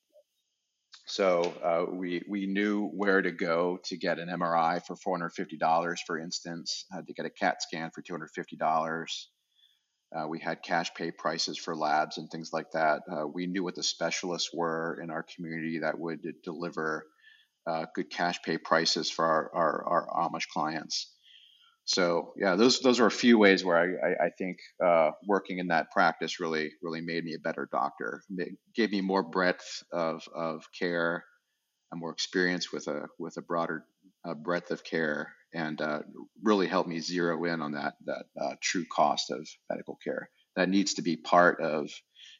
[1.07, 6.17] So uh, we we knew where to go to get an MRI for $450, for
[6.19, 9.05] instance, uh, to get a CAT scan for $250.
[10.15, 13.01] Uh, we had cash pay prices for labs and things like that.
[13.11, 17.05] Uh, we knew what the specialists were in our community that would deliver
[17.67, 21.14] uh, good cash pay prices for our, our, our Amish clients.
[21.85, 25.59] So yeah, those those are a few ways where I, I, I think uh, working
[25.59, 28.23] in that practice really really made me a better doctor.
[28.37, 31.23] It gave me more breadth of, of care,
[31.91, 33.85] and more experience with a with a broader
[34.27, 36.01] uh, breadth of care, and uh,
[36.43, 40.29] really helped me zero in on that that uh, true cost of medical care.
[40.55, 41.89] That needs to be part of,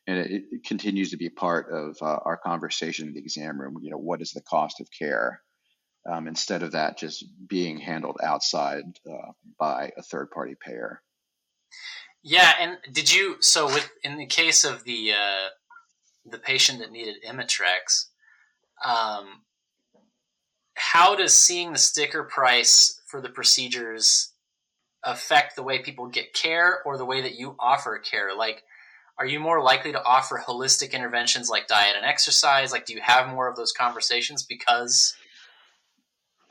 [0.07, 3.77] and it, it continues to be part of uh, our conversation in the exam room.
[3.81, 5.41] You know, what is the cost of care?
[6.05, 11.01] Um, instead of that just being handled outside uh, by a third party payer.
[12.23, 15.49] Yeah, and did you so with in the case of the uh,
[16.25, 18.07] the patient that needed Imitrex,
[18.83, 19.41] um,
[20.73, 24.33] how does seeing the sticker price for the procedures
[25.03, 28.35] affect the way people get care or the way that you offer care?
[28.35, 28.63] Like,
[29.19, 32.71] are you more likely to offer holistic interventions like diet and exercise?
[32.71, 35.15] Like, do you have more of those conversations because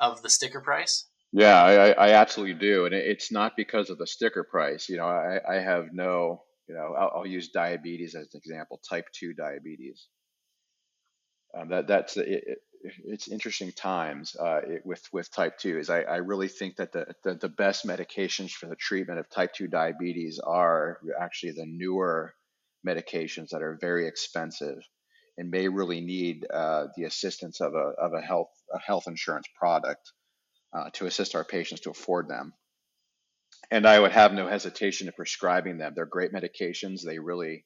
[0.01, 1.07] of the sticker price?
[1.33, 4.89] Yeah, I, I absolutely do, and it's not because of the sticker price.
[4.89, 8.81] You know, I, I have no, you know, I'll, I'll use diabetes as an example,
[8.89, 10.07] type two diabetes.
[11.57, 12.59] Um, that that's it,
[13.05, 15.79] it's interesting times uh, it, with with type two.
[15.79, 19.29] Is I, I really think that the, the the best medications for the treatment of
[19.29, 22.35] type two diabetes are actually the newer
[22.87, 24.79] medications that are very expensive
[25.37, 29.47] and may really need uh, the assistance of a, of a health a health insurance
[29.59, 30.13] product
[30.77, 32.53] uh, to assist our patients to afford them.
[33.71, 35.93] And I would have no hesitation in prescribing them.
[35.95, 37.03] They're great medications.
[37.03, 37.65] They really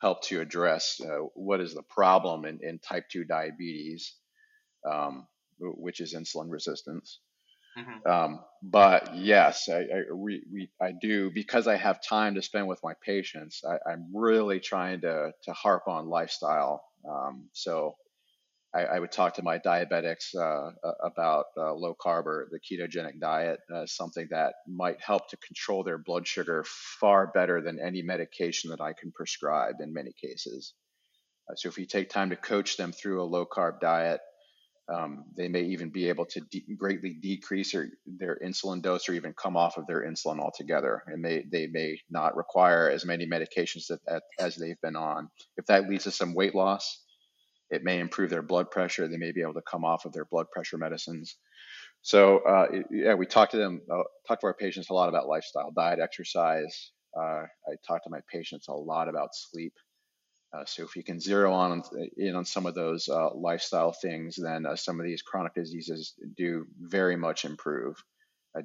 [0.00, 4.14] help to address uh, what is the problem in, in type 2 diabetes,
[4.90, 5.26] um,
[5.58, 7.20] which is insulin resistance.
[7.78, 8.10] Mm-hmm.
[8.10, 12.66] Um, but yes, I, I, we, we, I do because I have time to spend
[12.66, 13.62] with my patients.
[13.64, 16.82] I, am really trying to to harp on lifestyle.
[17.08, 17.96] Um, so
[18.74, 23.18] I, I, would talk to my diabetics uh, about uh, low carb or the ketogenic
[23.20, 28.02] diet as something that might help to control their blood sugar far better than any
[28.02, 30.74] medication that I can prescribe in many cases.
[31.48, 34.20] Uh, so if you take time to coach them through a low carb diet,
[34.92, 39.12] um, they may even be able to de- greatly decrease their, their insulin dose or
[39.12, 41.02] even come off of their insulin altogether.
[41.06, 45.28] And may, they may not require as many medications that, as they've been on.
[45.56, 47.02] If that leads to some weight loss,
[47.70, 49.06] it may improve their blood pressure.
[49.06, 51.36] They may be able to come off of their blood pressure medicines.
[52.02, 55.28] So uh, yeah, we talk to them, uh, talk to our patients a lot about
[55.28, 56.92] lifestyle, diet, exercise.
[57.16, 59.74] Uh, I talk to my patients a lot about sleep.
[60.52, 61.82] Uh, so if you can zero on
[62.16, 66.14] in on some of those uh, lifestyle things, then uh, some of these chronic diseases
[66.36, 67.96] do very much improve.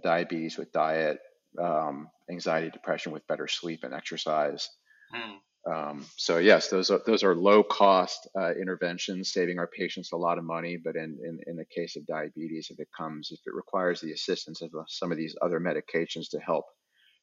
[0.01, 1.19] diabetes with diet,
[1.61, 4.69] um, anxiety, depression with better sleep and exercise.
[5.13, 5.37] Mm.
[5.67, 10.17] Um, so yes, those are those are low cost uh, interventions, saving our patients a
[10.17, 10.77] lot of money.
[10.83, 14.11] But in, in, in the case of diabetes, if it comes, if it requires the
[14.11, 16.65] assistance of uh, some of these other medications to help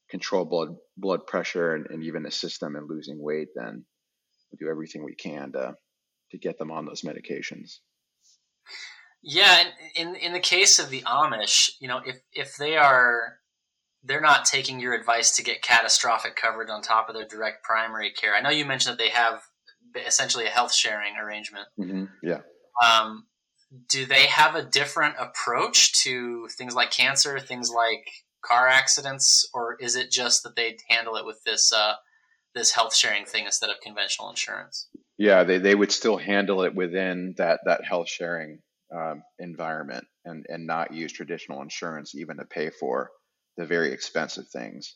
[0.09, 3.85] control blood blood pressure and, and even assist them in losing weight, then
[4.53, 5.75] we do everything we can to
[6.31, 7.79] to get them on those medications.
[9.21, 9.63] Yeah,
[9.95, 13.39] in in the case of the Amish, you know, if if they are
[14.03, 18.11] they're not taking your advice to get catastrophic coverage on top of their direct primary
[18.11, 18.35] care.
[18.35, 19.41] I know you mentioned that they have
[20.05, 21.67] essentially a health sharing arrangement.
[21.79, 22.05] Mm-hmm.
[22.21, 22.41] Yeah.
[22.83, 23.27] Um,
[23.89, 28.05] do they have a different approach to things like cancer, things like
[28.43, 31.93] car accidents, or is it just that they handle it with this uh,
[32.55, 34.87] this health sharing thing instead of conventional insurance?
[35.17, 38.59] Yeah, they, they would still handle it within that that health sharing
[38.93, 43.09] um, environment and and not use traditional insurance even to pay for
[43.57, 44.95] the very expensive things.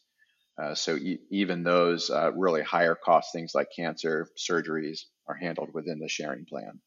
[0.62, 5.70] Uh, so e- even those uh, really higher cost things like cancer surgeries are handled
[5.74, 6.82] within the sharing plan.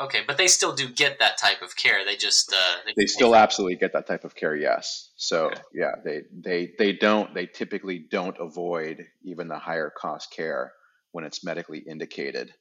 [0.00, 2.04] Okay, but they still do get that type of care.
[2.04, 4.56] They just uh, they, they still absolutely get that type of care.
[4.56, 5.10] Yes.
[5.16, 5.60] So okay.
[5.72, 10.72] yeah, they they they don't they typically don't avoid even the higher cost care
[11.12, 12.52] when it's medically indicated.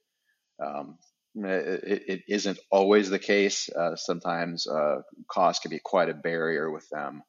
[0.64, 1.00] Um,
[1.36, 3.68] it, it isn't always the case.
[3.68, 7.24] Uh, sometimes uh, cost can be quite a barrier with them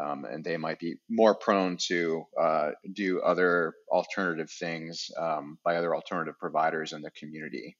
[0.00, 5.76] um, and they might be more prone to uh, do other alternative things um, by
[5.76, 7.76] other alternative providers in the community.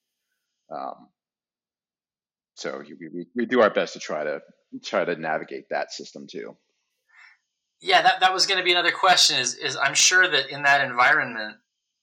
[0.70, 1.08] Um,
[2.54, 4.40] so we, we do our best to try to
[4.84, 6.56] try to navigate that system too.
[7.80, 9.38] Yeah, that, that was going to be another question.
[9.38, 11.56] Is is I'm sure that in that environment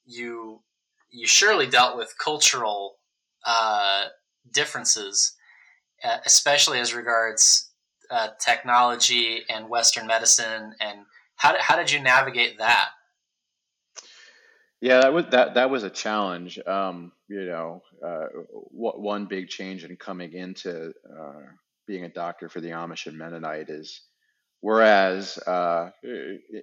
[0.05, 0.61] you
[1.09, 2.97] you surely dealt with cultural
[3.45, 4.05] uh,
[4.51, 5.33] differences,
[6.03, 7.71] uh, especially as regards
[8.09, 10.99] uh, technology and Western medicine, and
[11.37, 12.89] how how did you navigate that?
[14.81, 16.59] Yeah, that was that that was a challenge.
[16.65, 18.27] Um, you know, uh,
[18.71, 21.41] what, one big change in coming into uh,
[21.87, 24.01] being a doctor for the Amish and Mennonite is,
[24.61, 25.91] whereas uh,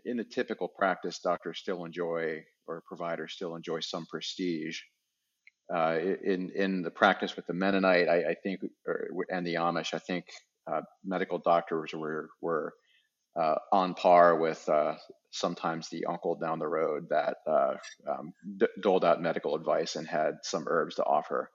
[0.05, 4.81] in a typical practice, doctors still enjoy or providers still enjoy some prestige.
[5.73, 9.95] Uh, in in the practice with the Mennonite, I, I think, or, and the Amish,
[9.95, 10.25] I think
[10.71, 12.75] uh, medical doctors were were
[13.41, 14.69] uh, on par with
[15.31, 17.75] sometimes the uncle down the road that uh,
[18.09, 21.51] um, d- doled out medical advice and had some herbs to offer.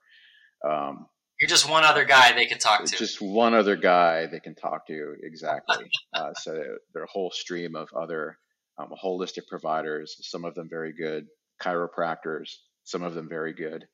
[0.67, 1.07] Um,
[1.39, 2.95] You're just one other guy they can talk to.
[2.95, 5.85] Just one other guy they can talk to, exactly.
[6.13, 8.37] Uh, so there are a whole stream of other
[8.77, 11.25] um, holistic providers, some of them very good,
[11.59, 12.51] chiropractors,
[12.83, 13.87] some of them very good.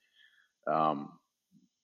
[0.70, 1.19] Um,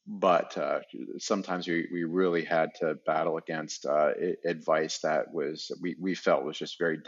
[0.08, 0.80] but uh,
[1.18, 4.12] sometimes we, we really had to battle against uh,
[4.46, 7.00] advice that was we, we felt was just very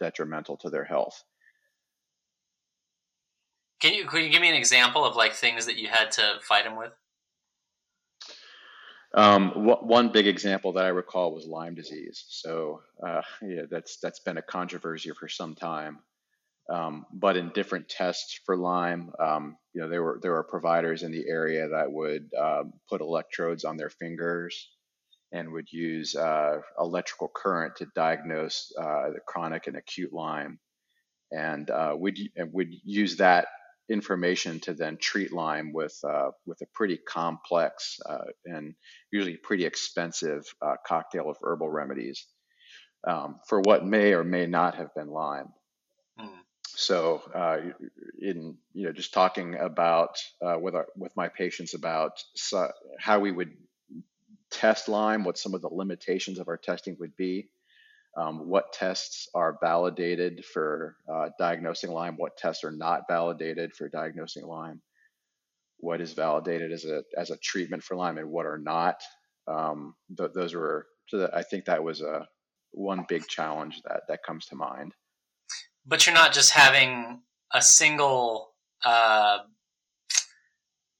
[0.00, 1.22] detrimental to their health.
[3.80, 6.36] Can you can you give me an example of like things that you had to
[6.42, 6.92] fight them with?
[9.14, 12.24] Um, one big example that I recall was Lyme disease.
[12.28, 15.98] So uh, yeah, that's that's been a controversy for some time.
[16.68, 21.04] Um, but in different tests for Lyme, um, you know, there were there were providers
[21.04, 24.68] in the area that would um, put electrodes on their fingers
[25.32, 30.58] and would use uh, electrical current to diagnose uh, the chronic and acute Lyme,
[31.30, 32.18] and uh, would
[32.52, 33.46] would use that
[33.88, 38.74] information to then treat Lyme with uh, with a pretty complex uh, and
[39.12, 42.26] usually pretty expensive uh, cocktail of herbal remedies
[43.06, 45.52] um, for what may or may not have been Lyme.
[46.78, 47.72] So, uh,
[48.20, 52.22] in you know, just talking about uh, with our with my patients about
[52.98, 53.52] how we would
[54.50, 57.48] test Lyme, what some of the limitations of our testing would be,
[58.14, 63.88] um, what tests are validated for uh, diagnosing Lyme, what tests are not validated for
[63.88, 64.82] diagnosing Lyme,
[65.78, 69.00] what is validated as a as a treatment for Lyme, and what are not.
[69.48, 72.28] Um, th- those were, so I think that was a
[72.72, 74.92] one big challenge that that comes to mind
[75.86, 77.20] but you're not just having
[77.52, 78.50] a single
[78.84, 79.38] uh,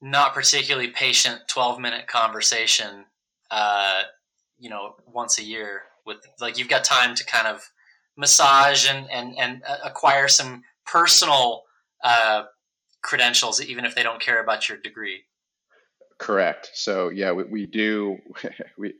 [0.01, 3.05] not particularly patient 12 minute conversation
[3.51, 4.03] uh,
[4.59, 7.71] you know once a year with like you've got time to kind of
[8.17, 11.65] massage and and, and uh, acquire some personal
[12.05, 12.45] uh,
[13.03, 15.23] credentials even if they don't care about your degree.
[16.19, 16.71] Correct.
[16.75, 18.19] So yeah we, we do
[18.79, 18.95] we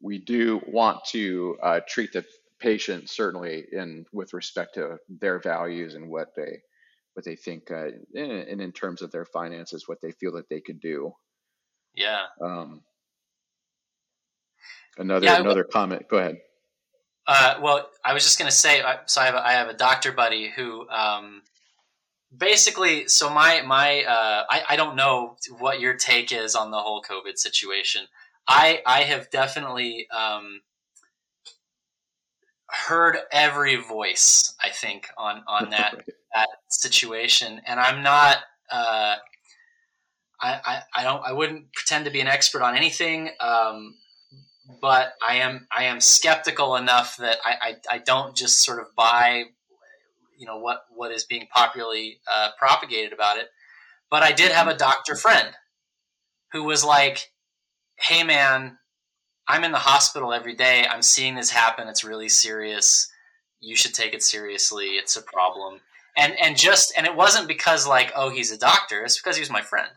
[0.00, 2.24] we do want to uh, treat the
[2.60, 6.60] patient certainly in with respect to their values and what they
[7.14, 10.60] what they think uh, and in terms of their finances what they feel that they
[10.60, 11.12] could do.
[11.94, 12.26] Yeah.
[12.40, 12.82] Um,
[14.96, 16.38] another yeah, another comment go ahead.
[17.26, 19.74] Uh, well i was just going to say so I have, a, I have a
[19.74, 21.42] doctor buddy who um,
[22.36, 26.78] basically so my my uh, I, I don't know what your take is on the
[26.78, 28.06] whole covid situation.
[28.46, 30.60] I i have definitely um,
[32.72, 35.94] heard every voice i think on on that
[36.34, 37.60] that situation.
[37.66, 38.38] And i'm not
[38.70, 39.16] uh,
[40.40, 43.94] I, I, I don't I wouldn't pretend to be an expert on anything um,
[44.80, 47.54] but I am I am skeptical enough that I,
[47.90, 49.44] I, I, don't just sort of buy
[50.38, 53.48] you know what what is being popularly uh, propagated about it.
[54.10, 55.48] But I did have a doctor friend
[56.52, 57.30] who was like
[57.98, 58.78] hey man
[59.50, 60.86] I'm in the hospital every day.
[60.88, 61.88] I'm seeing this happen.
[61.88, 63.10] It's really serious.
[63.60, 64.90] You should take it seriously.
[64.90, 65.80] It's a problem.
[66.16, 69.02] And and just and it wasn't because like oh he's a doctor.
[69.02, 69.90] It's because he was my friend.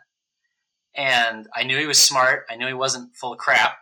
[0.95, 2.45] And I knew he was smart.
[2.49, 3.77] I knew he wasn't full of crap.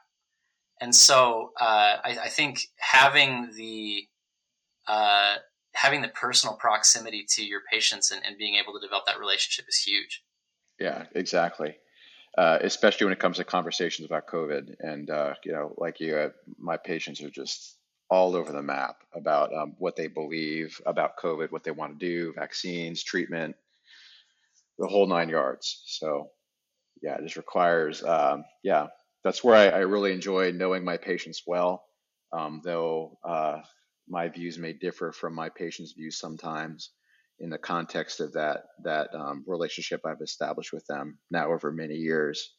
[0.80, 4.07] And so uh, I, I, think having the
[4.88, 5.36] uh,
[5.74, 9.65] having the personal proximity to your patients and, and being able to develop that relationship
[9.67, 10.24] is huge.
[10.80, 11.76] Yeah, exactly
[12.38, 14.75] uh, especially when it comes to conversations about COVID.
[14.79, 17.77] And uh, you know, like you, uh, my patients are just
[18.09, 22.05] all over the map about um, what they believe about COVID, what they want to
[22.05, 23.55] do, vaccines, treatment,
[24.77, 25.82] the whole nine yards.
[25.86, 26.29] So,
[27.01, 28.88] yeah, it just requires, um, yeah,
[29.23, 31.86] that's where I, I, really enjoy knowing my patients well,
[32.34, 33.59] um, though uh,
[34.09, 36.89] my views may differ from my patients' views sometimes
[37.42, 41.96] in the context of that that um, relationship I've established with them now over many
[41.96, 42.54] years,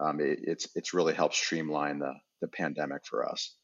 [0.00, 3.54] um, it, it's it's really helped streamline the the pandemic for us.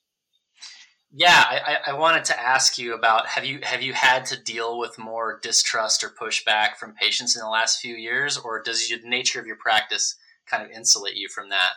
[1.13, 4.79] Yeah, I, I wanted to ask you about have you have you had to deal
[4.79, 9.01] with more distrust or pushback from patients in the last few years, or does the
[9.05, 10.17] nature of your practice
[10.47, 11.71] kind of insulate you from that?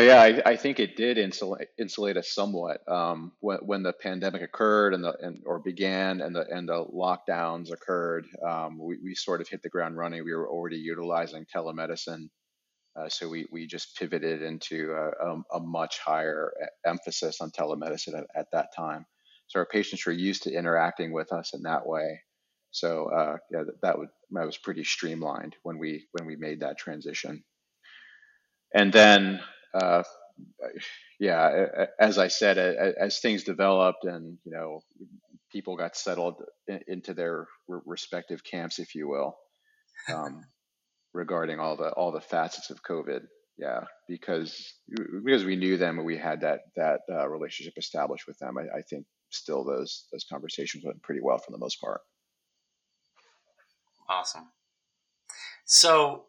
[0.00, 4.42] Yeah, I, I, think it did insulate insulate us somewhat um, when, when the pandemic
[4.42, 8.26] occurred and the and, or began and the and the lockdowns occurred.
[8.46, 10.24] Um, we, we sort of hit the ground running.
[10.24, 12.28] We were already utilizing telemedicine,
[12.98, 16.52] uh, so we we just pivoted into a, a, a much higher
[16.84, 19.06] emphasis on telemedicine at, at, that time.
[19.48, 22.20] So our patients were used to interacting with us in that way.
[22.70, 26.60] So uh, yeah, that, that, would, that was pretty streamlined when we when we made
[26.60, 27.44] that transition.
[28.74, 29.40] And then
[29.74, 30.02] uh,
[31.20, 34.80] yeah, as I said, as things developed and you know
[35.50, 36.42] people got settled
[36.86, 39.36] into their respective camps, if you will,
[40.12, 40.44] um,
[41.14, 43.22] regarding all the all the facets of COVID.
[43.58, 44.74] Yeah, because
[45.24, 48.58] because we knew them and we had that that uh, relationship established with them.
[48.58, 52.00] I, I think still those those conversations went pretty well for the most part.
[54.08, 54.50] Awesome.
[55.64, 56.26] So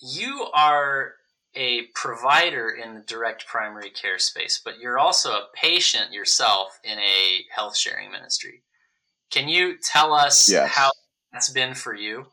[0.00, 1.14] you are
[1.58, 6.98] a provider in the direct primary care space, but you're also a patient yourself in
[6.98, 8.62] a health sharing ministry.
[9.30, 10.70] Can you tell us yes.
[10.70, 10.90] how
[11.32, 12.26] that's been for you?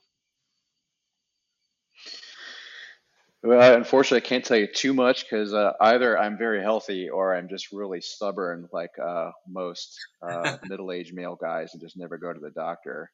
[3.43, 7.35] Well, unfortunately, I can't tell you too much because uh, either I'm very healthy or
[7.35, 12.33] I'm just really stubborn, like uh, most uh, middle-aged male guys, and just never go
[12.33, 13.11] to the doctor.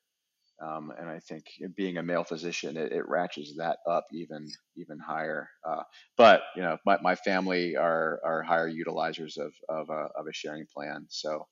[0.61, 1.45] Um, and I think
[1.75, 4.47] being a male physician, it, it ratchets that up even
[4.77, 5.49] even higher.
[5.67, 5.81] Uh,
[6.17, 10.33] but you know, my, my family are are higher utilizers of of a, of a
[10.33, 11.47] sharing plan, so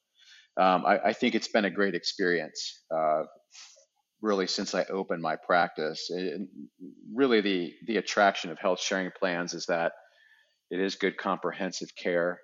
[0.57, 2.83] um, I, I, think it's been a great experience.
[2.93, 3.23] Uh,
[4.21, 6.41] really, since I opened my practice, it,
[7.13, 9.93] really the the attraction of health sharing plans is that
[10.69, 12.39] it is good comprehensive care.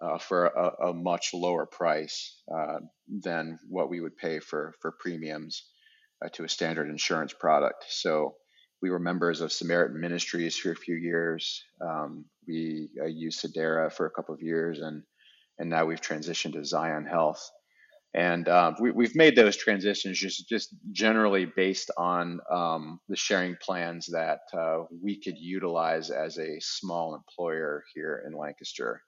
[0.00, 2.78] Uh, for a, a, much lower price uh,
[3.24, 5.64] than what we would pay for for premiums
[6.24, 7.84] uh, to a standard insurance product.
[7.88, 8.34] So
[8.82, 11.64] we were members of Samaritan Ministries for a few years.
[11.80, 15.02] Um, we uh, used Sedera for a couple of years, and
[15.58, 17.50] and now we've transitioned to Zion Health.
[18.14, 23.56] And um, we, have made those transitions just just generally based on um, the sharing
[23.60, 29.02] plans that uh, we could utilize as a small employer here in Lancaster.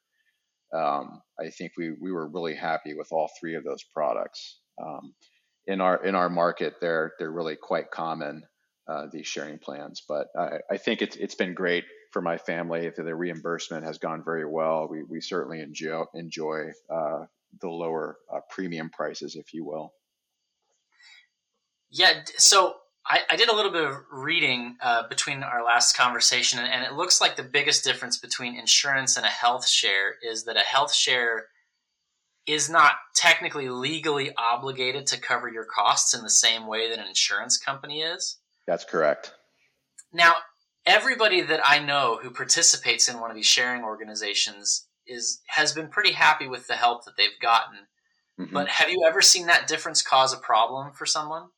[0.77, 4.61] Um, I think we we were really happy with all three of those products.
[4.85, 5.15] Um,
[5.67, 8.45] in our in our market, they're they're really quite common.
[8.91, 10.03] uh, these sharing plans.
[10.07, 12.91] But I, I, think it's it's been great for my family.
[12.91, 14.89] The reimbursement has gone very well.
[14.91, 17.27] We we certainly enjoy enjoy uh,
[17.61, 19.93] the lower uh, premium prices, if you will.
[21.91, 22.23] Yeah.
[22.37, 26.85] So I, I did a little bit of reading uh, between our last conversation, and
[26.85, 30.61] it looks like the biggest difference between insurance and a health share is that a
[30.61, 31.47] health share
[32.53, 37.07] is not technically legally obligated to cover your costs in the same way that an
[37.07, 38.39] insurance company is.
[38.67, 39.35] That's correct.
[40.13, 40.35] Now,
[40.87, 45.89] everybody that I know who participates in one of these sharing organizations is has been
[45.89, 47.79] pretty happy with the help that they've gotten.
[48.39, 48.55] Mm-hmm.
[48.55, 51.49] But have you ever seen that difference cause a problem for someone?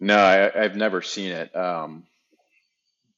[0.00, 1.54] No, I, have never seen it.
[1.54, 2.04] Um,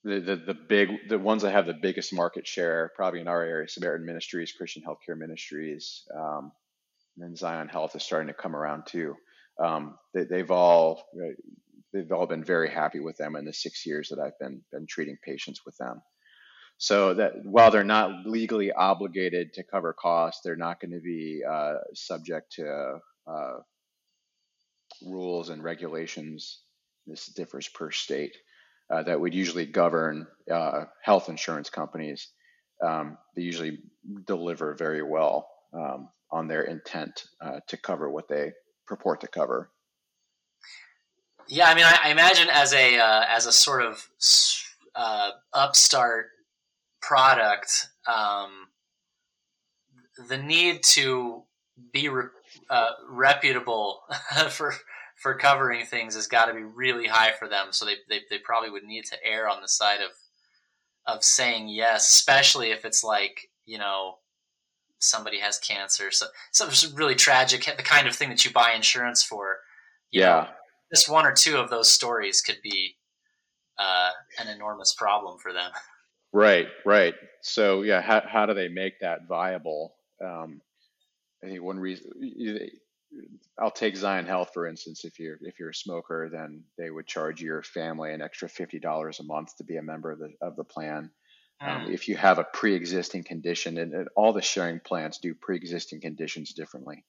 [0.05, 3.43] the, the the big the ones that have the biggest market share probably in our
[3.43, 6.53] area samaritan ministries christian healthcare ministries um,
[7.17, 9.15] and then zion health is starting to come around too.
[9.63, 11.05] Um, they, have all
[11.93, 14.87] they've all been very happy with them in the six years that i've been been
[14.89, 16.03] treating patients with them.
[16.77, 21.43] So that while they're not legally obligated to cover costs they're not going to be
[21.49, 22.99] uh, subject to
[23.29, 23.59] uh,
[25.07, 26.61] rules and regulations
[27.07, 28.37] this differs per state
[28.91, 32.29] uh, that would usually govern uh, health insurance companies.
[32.85, 33.79] Um, they usually
[34.27, 38.53] deliver very well um, on their intent uh, to cover what they
[38.87, 39.71] purport to cover.
[41.49, 44.07] Yeah, I mean, I, I imagine as a uh, as a sort of
[44.95, 46.27] uh, upstart
[47.03, 48.69] product, um,
[50.29, 51.43] the need to
[51.93, 52.29] be re-
[53.09, 54.01] reputable
[54.49, 54.75] for
[55.25, 57.69] for covering things has got to be really high for them.
[57.71, 60.11] So they, they, they probably would need to err on the side of
[61.07, 64.17] of saying yes, especially if it's like you know
[64.99, 69.23] somebody has cancer, so something really tragic, the kind of thing that you buy insurance
[69.23, 69.57] for.
[70.13, 70.47] yeah, know,
[70.95, 72.97] just one or two of those stories could be
[73.79, 75.71] uh, an enormous problem for them.
[76.33, 77.15] Right, right.
[77.43, 79.95] So yeah, how how do they make that viable?
[80.23, 80.61] Um,
[81.43, 82.11] I think one reason
[83.59, 85.05] I'll take Zion Health for instance.
[85.05, 88.79] If you're if you're a smoker, then they would charge your family an extra fifty
[88.79, 91.11] dollars a month to be a member of the of the plan.
[91.61, 96.01] Um, if you have a pre-existing condition, and, and, all the sharing plans do pre-existing
[96.01, 97.05] conditions differently.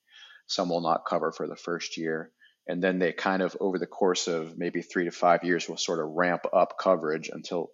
[0.47, 2.32] Some will not cover for the first year,
[2.68, 5.78] and then they kind of over the course of maybe three to five years will
[5.78, 7.72] sort of ramp up coverage until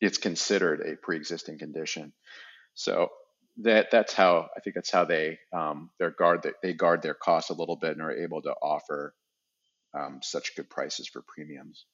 [0.00, 2.12] it's considered a pre-existing condition.
[2.74, 3.10] So
[3.58, 7.50] that that's how I think that's how they um, their guard they guard their costs
[7.50, 9.14] a little bit and are able to offer
[9.94, 11.86] um, such good prices for premiums.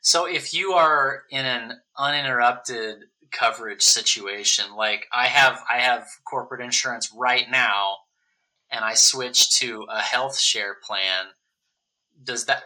[0.00, 6.60] So if you are in an uninterrupted coverage situation, like I have, I have corporate
[6.60, 7.96] insurance right now,
[8.70, 11.26] and I switch to a health share plan.
[12.22, 12.62] Does that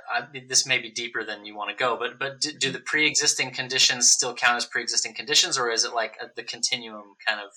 [0.48, 3.52] this may be deeper than you want to go, but but do, do the pre-existing
[3.52, 7.52] conditions still count as pre-existing conditions, or is it like a, the continuum kind of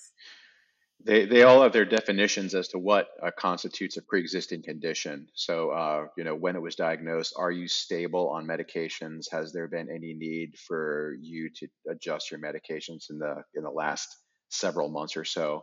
[1.04, 5.28] they, they all have their definitions as to what uh, constitutes a pre-existing condition.
[5.34, 9.30] So, uh, you know, when it was diagnosed, are you stable on medications?
[9.32, 13.70] Has there been any need for you to adjust your medications in the in the
[13.70, 14.08] last
[14.50, 15.62] several months or so?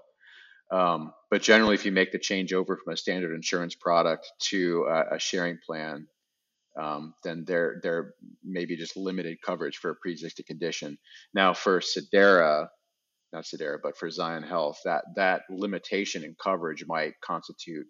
[0.72, 4.86] Um, but generally, if you make the change over from a standard insurance product to
[4.90, 6.08] a, a sharing plan,
[6.80, 8.14] um, then there there
[8.44, 10.98] may be just limited coverage for a pre-existing condition.
[11.34, 12.68] Now, for Sedera,
[13.34, 17.86] not Sedera, but for Zion Health, that that limitation in coverage might constitute.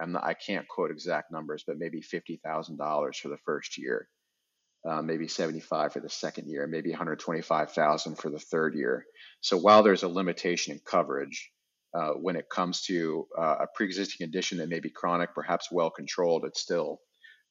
[0.00, 3.78] I'm not, I can't quote exact numbers, but maybe fifty thousand dollars for the first
[3.78, 4.08] year,
[4.88, 8.74] uh, maybe seventy-five for the second year, maybe one hundred twenty-five thousand for the third
[8.74, 9.04] year.
[9.40, 11.50] So while there's a limitation in coverage,
[11.94, 15.90] uh, when it comes to uh, a pre-existing condition that may be chronic, perhaps well
[15.90, 17.00] controlled, it's still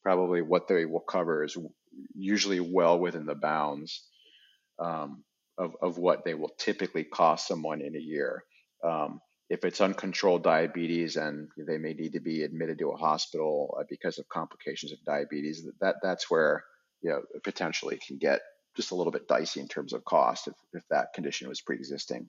[0.04, 1.58] probably what they will cover is
[2.14, 4.06] usually well within the bounds.
[4.78, 5.24] Um,
[5.58, 8.44] of, of what they will typically cost someone in a year.
[8.84, 13.78] Um, if it's uncontrolled diabetes and they may need to be admitted to a hospital
[13.80, 16.64] uh, because of complications of diabetes, that that's where
[17.02, 18.42] you know potentially can get
[18.76, 22.28] just a little bit dicey in terms of cost if, if that condition was pre-existing.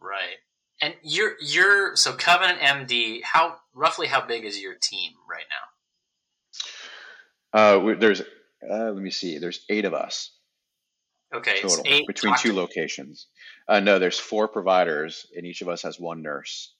[0.00, 0.36] Right.
[0.80, 3.22] And you're you're so Covenant MD.
[3.22, 5.46] How roughly how big is your team right
[7.52, 7.58] now?
[7.58, 9.38] Uh, there's uh, let me see.
[9.38, 10.33] There's eight of us.
[11.34, 13.26] Okay, total between two locations.
[13.68, 16.74] Uh, no, there's four providers, and each of us has one nurse.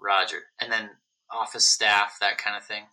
[0.00, 0.90] Roger, and then
[1.30, 2.84] office staff, that kind of thing.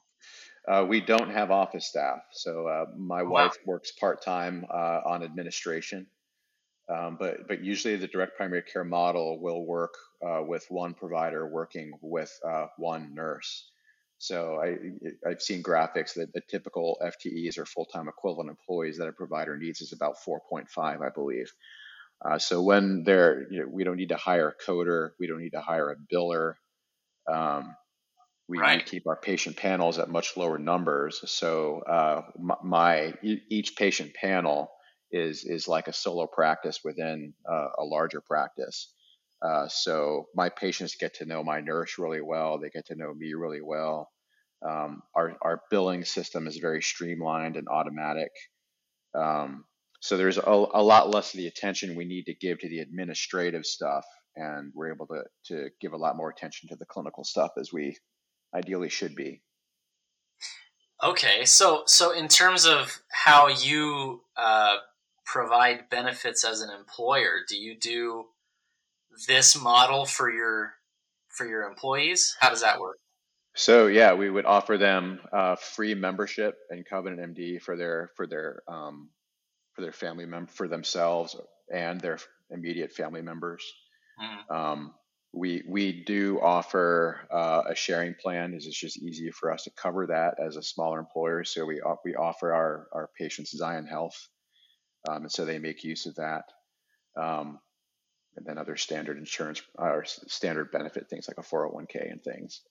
[0.67, 3.45] Uh, we don't have office staff, so uh, my wow.
[3.45, 6.07] wife works part time uh, on administration.
[6.89, 9.93] Um, but but usually the direct primary care model will work
[10.25, 13.69] uh, with one provider working with uh, one nurse.
[14.19, 19.11] So I, I've seen graphics that the typical FTEs or full-time equivalent employees that a
[19.11, 21.51] provider needs is about 4.5, I believe.
[22.25, 25.41] Uh, so when they're, you know, we don't need to hire a coder, we don't
[25.41, 26.53] need to hire a biller.
[27.31, 27.75] Um,
[28.49, 28.83] we, right.
[28.83, 31.21] keep our patient panels at much lower numbers.
[31.29, 32.21] So uh,
[32.63, 34.71] my, each patient panel
[35.11, 38.93] is is like a solo practice within uh, a larger practice.
[39.41, 42.59] Uh, so my patients get to know my nurse really well.
[42.59, 44.09] They get to know me really well.
[44.67, 48.31] Um, our our billing system is very streamlined and automatic.
[49.13, 49.65] Um,
[49.99, 52.79] so there's a, a lot less of the attention we need to give to the
[52.79, 57.23] administrative stuff, and we're able to to give a lot more attention to the clinical
[57.23, 57.95] stuff as we
[58.55, 59.41] ideally should be.
[61.03, 64.77] Okay, so so in terms of how you uh,
[65.25, 68.25] provide benefits as an employer, do you do
[69.27, 70.73] this model for your
[71.29, 72.35] for your employees?
[72.39, 72.97] How does that work?
[73.55, 78.27] So yeah, we would offer them uh, free membership in Covenant MD for their for
[78.27, 79.09] their um,
[79.73, 81.35] for their family member for themselves
[81.73, 82.19] and their
[82.51, 83.63] immediate family members.
[84.21, 84.55] Mm.
[84.55, 84.93] Um,
[85.33, 88.53] we we do offer uh, a sharing plan.
[88.53, 91.43] Is it's just easier for us to cover that as a smaller employer.
[91.43, 94.17] So we we offer our our patients Zion Health,
[95.09, 96.43] um, and so they make use of that.
[97.19, 97.59] Um,
[98.37, 102.61] and then other standard insurance or standard benefit things like a 401k and things.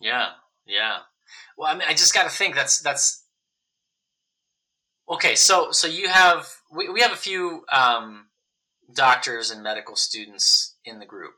[0.00, 0.30] Yeah,
[0.66, 0.98] yeah.
[1.56, 3.24] Well, I mean, I just got to think that's that's
[5.08, 8.26] okay so so you have we, we have a few um,
[8.94, 11.34] doctors and medical students in the group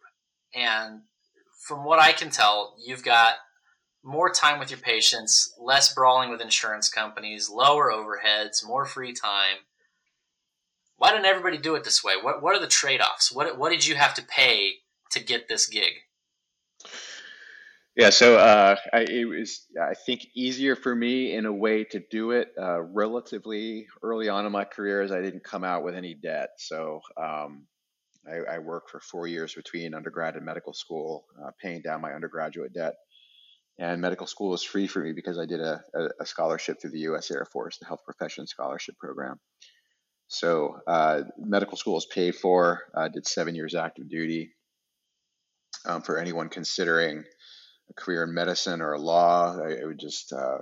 [0.55, 1.03] and
[1.67, 3.35] from what i can tell you've got
[4.05, 9.57] more time with your patients less brawling with insurance companies lower overheads more free time
[10.97, 13.87] why didn't everybody do it this way what, what are the trade-offs what, what did
[13.87, 14.75] you have to pay
[15.11, 15.93] to get this gig
[17.97, 22.03] yeah, so uh, I, it was, I think, easier for me in a way to
[22.11, 25.95] do it uh, relatively early on in my career as I didn't come out with
[25.95, 26.51] any debt.
[26.59, 27.67] So um,
[28.31, 32.13] I, I, worked for four years between undergrad and medical school, uh, paying down my
[32.13, 32.97] undergraduate debt.
[33.79, 36.91] And medical school was free for me because I did a, a, a scholarship through
[36.91, 37.31] the U.S.
[37.31, 39.41] Air Force, the Health Profession Scholarship Program.
[40.29, 42.83] So uh, medical school is paid for.
[42.95, 44.53] I did seven years active duty.
[45.85, 47.23] Um, for anyone considering
[47.91, 50.59] a career in medicine or law, I, I would just uh,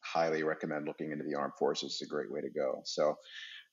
[0.00, 1.98] highly recommend looking into the armed forces.
[2.00, 2.82] It's a great way to go.
[2.84, 3.16] So,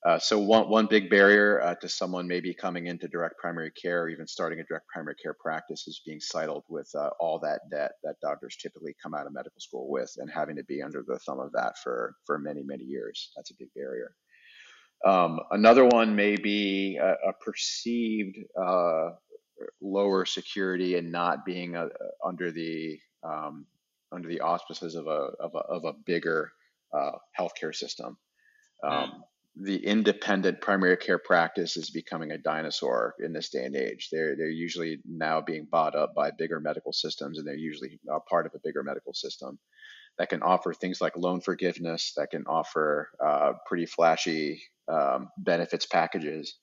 [0.05, 4.03] uh, so one one big barrier uh, to someone maybe coming into direct primary care
[4.03, 7.61] or even starting a direct primary care practice is being saddled with uh, all that
[7.71, 11.03] debt that doctors typically come out of medical school with, and having to be under
[11.05, 13.31] the thumb of that for for many many years.
[13.35, 14.15] That's a big barrier.
[15.03, 19.09] Um, another one may be a, a perceived uh,
[19.81, 21.89] lower security and not being a, uh,
[22.25, 23.65] under the um,
[24.11, 26.51] under the auspices of a of a, of a bigger
[26.93, 28.17] uh, healthcare system.
[28.83, 29.11] Um, mm.
[29.57, 34.09] The independent primary care practice is becoming a dinosaur in this day and age.
[34.11, 38.19] They're they're usually now being bought up by bigger medical systems, and they're usually a
[38.19, 39.59] part of a bigger medical system
[40.17, 45.85] that can offer things like loan forgiveness, that can offer uh, pretty flashy um, benefits
[45.85, 46.57] packages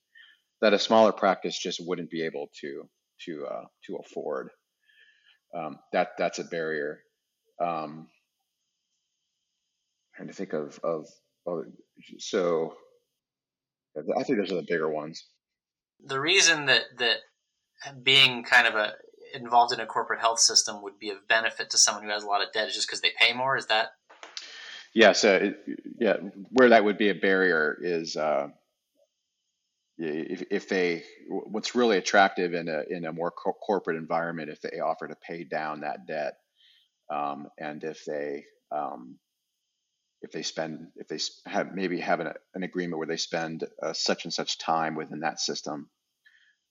[0.63, 2.89] that a smaller practice just wouldn't be able to
[3.27, 4.49] to uh, to afford.
[5.55, 7.01] Um, that that's a barrier.
[7.61, 8.09] Um,
[10.17, 11.07] trying to think of of
[11.47, 11.65] oh,
[12.19, 12.75] so
[14.17, 15.27] I think those are the bigger ones.
[16.07, 17.19] The reason that that
[18.03, 18.95] being kind of a
[19.35, 22.27] involved in a corporate health system would be of benefit to someone who has a
[22.27, 23.57] lot of debt is just because they pay more.
[23.57, 23.93] Is that?
[24.95, 25.13] Yeah.
[25.13, 25.53] So
[25.99, 26.17] yeah,
[26.51, 28.49] where that would be a barrier is uh,
[29.99, 34.61] if, if they what's really attractive in a in a more co- corporate environment if
[34.61, 36.35] they offer to pay down that debt
[37.11, 39.19] um, and if they um,
[40.23, 43.93] if they spend if they have maybe have an, an agreement where they spend uh,
[43.93, 45.89] such and such time within that system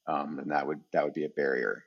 [0.08, 1.84] um, then that would that would be a barrier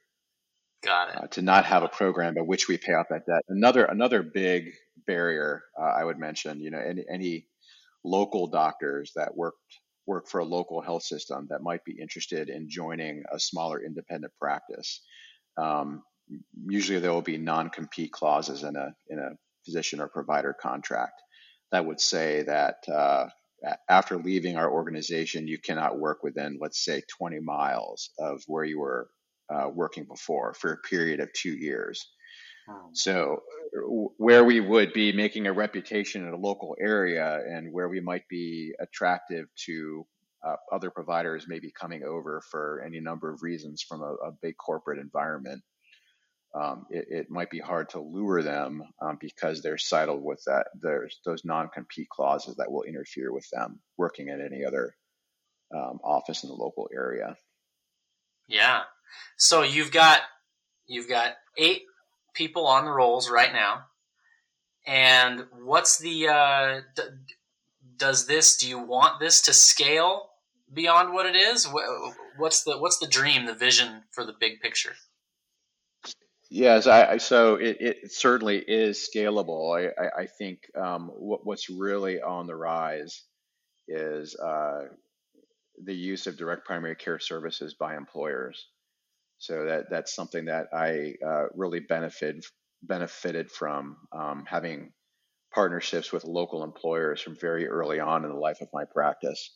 [0.85, 3.43] got it uh, to not have a program by which we pay off that debt
[3.49, 4.71] another another big
[5.07, 7.47] barrier uh, i would mention you know any, any
[8.05, 9.59] local doctors that worked
[10.07, 14.33] work for a local health system that might be interested in joining a smaller independent
[14.39, 15.01] practice.
[15.57, 16.03] Um,
[16.67, 19.31] usually there will be non-compete clauses in a in a
[19.65, 21.23] physician or provider contract
[21.73, 23.27] that would say that uh,
[23.89, 28.79] after leaving our organization, you cannot work within, let's say, 20 miles of where you
[28.79, 29.09] were
[29.53, 32.07] uh, working before for a period of two years.
[32.93, 33.43] So,
[34.17, 38.27] where we would be making a reputation in a local area and where we might
[38.29, 40.07] be attractive to
[40.47, 44.57] uh, other providers maybe coming over for any number of reasons from a, a big
[44.57, 45.63] corporate environment.
[46.55, 50.69] um, it, it, might be hard to lure them um, because they're saddled with that
[50.81, 54.95] there's those non-compete clauses that will interfere with them working at any other
[55.75, 57.37] um, office in the local area.
[58.47, 58.83] Yeah.
[59.37, 60.21] So you've got
[60.87, 61.83] you've got eight
[62.35, 63.85] people on the rolls right now,
[64.87, 67.03] and what's the uh, d-
[67.97, 68.57] does this?
[68.57, 70.31] Do you want this to scale
[70.73, 71.69] beyond what it is?
[72.39, 74.95] What's the what's the dream, the vision for the big picture?
[76.51, 79.77] Yes, I, so it, it certainly is scalable.
[79.77, 83.25] I, I, I think um, what, what's really on the rise
[83.89, 84.83] is uh,
[85.83, 88.69] the use of direct primary care services by employers.
[89.39, 92.45] So that that's something that I uh, really benefit
[92.83, 94.93] benefited from um, having
[95.55, 99.51] partnerships with local employers from very early on in the life of my practice.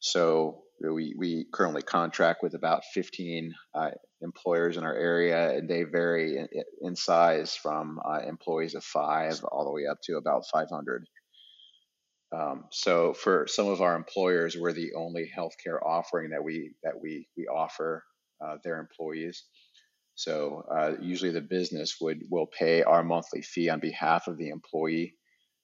[0.00, 3.90] So we, we currently contract with about 15 uh,
[4.20, 6.48] employers in our area, and they vary in,
[6.82, 11.06] in size from uh, employees of five all the way up to about 500.
[12.30, 17.00] Um, so for some of our employers, we're the only healthcare offering that we that
[17.00, 18.04] we we offer
[18.44, 19.44] uh, their employees.
[20.14, 24.48] So uh, usually the business would will pay our monthly fee on behalf of the
[24.48, 25.14] employee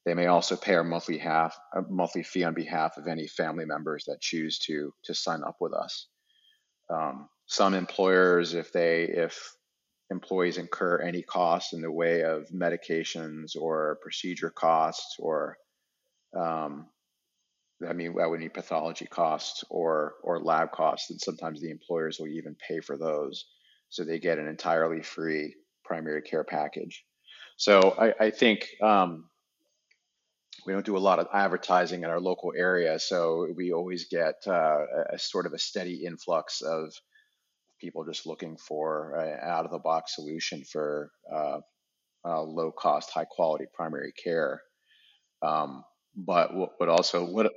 [0.05, 3.65] they may also pay our monthly half a monthly fee on behalf of any family
[3.65, 6.09] members that choose to to sign up with us.
[6.91, 9.57] Um, some employers, if they if
[10.11, 15.57] employees incur any costs in the way of medications or procedure costs or
[16.37, 16.87] um,
[17.89, 22.19] I mean, that would need pathology costs or or lab costs, and sometimes the employers
[22.19, 23.47] will even pay for those,
[23.89, 25.55] so they get an entirely free
[25.85, 27.05] primary care package.
[27.57, 29.29] So I, I think um,
[30.67, 34.37] we don't do a lot of advertising in our local area, so we always get
[34.47, 34.53] uh,
[35.11, 36.93] a, a, sort of a steady influx of
[37.81, 41.59] people just looking for an out of the box solution for uh,
[42.25, 44.63] uh, low cost, high quality primary care.
[45.43, 45.85] Um,
[46.17, 47.53] but what, what, also what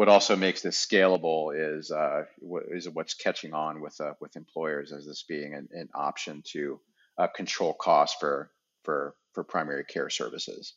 [0.00, 2.22] what also makes this scalable is uh,
[2.70, 6.80] is what's catching on with uh, with employers as this being an, an option to
[7.18, 8.50] uh, control costs for
[8.82, 10.72] for for primary care services.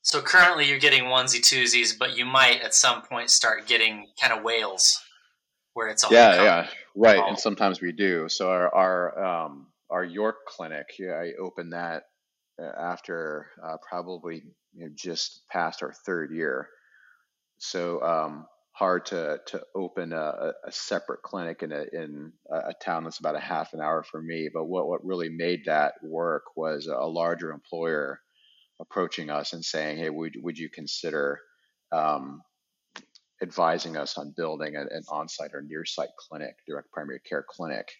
[0.00, 4.32] So currently you're getting onesie twosies, but you might at some point start getting kind
[4.32, 4.98] of whales
[5.74, 6.66] where it's all yeah yeah
[6.96, 8.26] right and sometimes we do.
[8.30, 12.04] So our our um, our York clinic yeah, I opened that
[12.58, 16.70] uh, after uh, probably you know, just past our third year
[17.60, 23.04] so um, hard to to open a, a separate clinic in a in a town
[23.04, 26.42] that's about a half an hour from me but what what really made that work
[26.56, 28.20] was a larger employer
[28.80, 31.40] approaching us and saying, "Hey, would would you consider
[31.92, 32.42] um,
[33.42, 37.92] advising us on building an, an on-site or near-site clinic, direct primary care clinic?"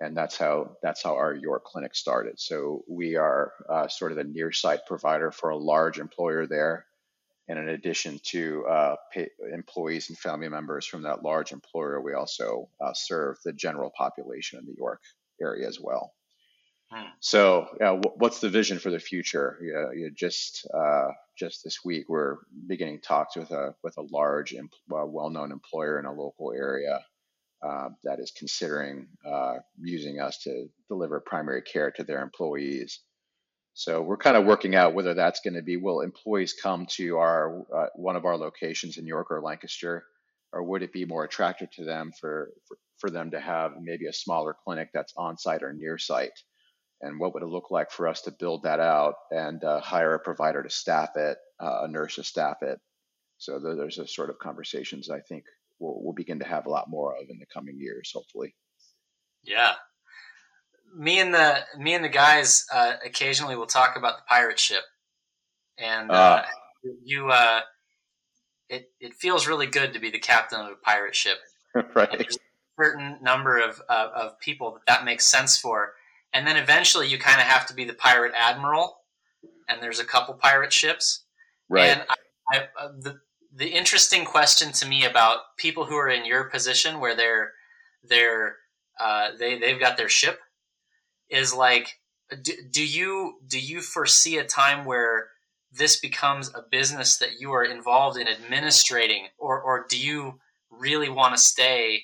[0.00, 2.40] And that's how that's how our York clinic started.
[2.40, 6.86] So we are uh, sort of the near-site provider for a large employer there.
[7.48, 8.96] And in addition to uh,
[9.52, 14.58] employees and family members from that large employer, we also uh, serve the general population
[14.58, 15.02] in the York
[15.40, 16.14] area as well.
[16.90, 17.08] Hmm.
[17.20, 19.58] So, yeah, what's the vision for the future?
[19.62, 22.36] Yeah, you know, just uh, just this week, we're
[22.66, 27.00] beginning talks with a with a large, uh, well-known employer in a local area
[27.62, 33.00] uh, that is considering uh, using us to deliver primary care to their employees.
[33.74, 37.18] So we're kind of working out whether that's going to be will employees come to
[37.18, 40.04] our uh, one of our locations in York or Lancaster,
[40.52, 44.06] or would it be more attractive to them for, for for them to have maybe
[44.06, 46.38] a smaller clinic that's on site or near site?
[47.04, 50.14] and what would it look like for us to build that out and uh, hire
[50.14, 52.80] a provider to staff it, uh, a nurse to staff it.
[53.36, 55.44] So there's a sort of conversations I think
[55.78, 58.54] we'll, we'll begin to have a lot more of in the coming years, hopefully.
[59.42, 59.74] Yeah,
[60.96, 64.82] me and the me and the guys uh, occasionally will talk about the pirate ship,
[65.78, 66.46] and uh, ah.
[67.04, 67.28] you.
[67.28, 67.60] Uh,
[68.68, 71.38] it it feels really good to be the captain of a pirate ship.
[71.94, 72.10] right.
[72.10, 75.94] there's a certain number of of people that that makes sense for
[76.34, 78.98] and then eventually you kind of have to be the pirate admiral,
[79.68, 81.22] and there's a couple pirate ships.
[81.68, 81.90] Right.
[81.90, 83.20] And I, I, uh, the
[83.56, 87.52] the interesting question to me about people who are in your position where they're
[88.02, 88.56] they're
[88.98, 90.40] uh, they they've got their ship
[91.34, 91.98] is like
[92.42, 95.28] do, do you do you foresee a time where
[95.72, 100.38] this becomes a business that you are involved in administrating or or do you
[100.70, 102.02] really want to stay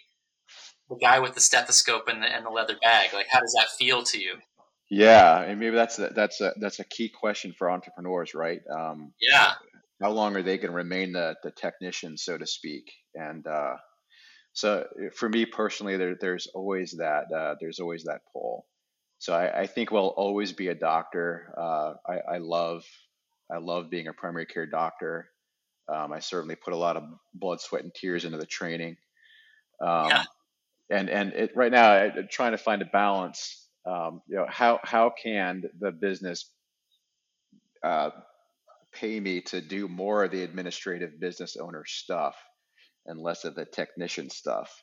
[0.88, 3.10] the guy with the stethoscope and the, and the leather bag?
[3.14, 4.34] Like, how does that feel to you?
[4.90, 8.60] Yeah, and maybe that's a, that's a that's a key question for entrepreneurs, right?
[8.76, 9.52] Um, yeah.
[10.02, 12.90] How long are they going to remain the the technician, so to speak?
[13.14, 13.76] And uh,
[14.52, 18.66] so, for me personally, there, there's always that uh, there's always that pull.
[19.20, 21.52] So I, I think we'll always be a doctor.
[21.56, 22.86] Uh, I, I, love
[23.52, 25.28] I love being a primary care doctor.
[25.92, 27.04] Um, I certainly put a lot of
[27.34, 28.96] blood, sweat, and tears into the training.
[29.78, 30.22] Um, yeah.
[30.88, 33.68] And and it, right now, I, am trying to find a balance.
[33.86, 36.50] Um, you know, how how can the business
[37.84, 38.10] uh,
[38.90, 42.36] pay me to do more of the administrative business owner stuff
[43.04, 44.82] and less of the technician stuff?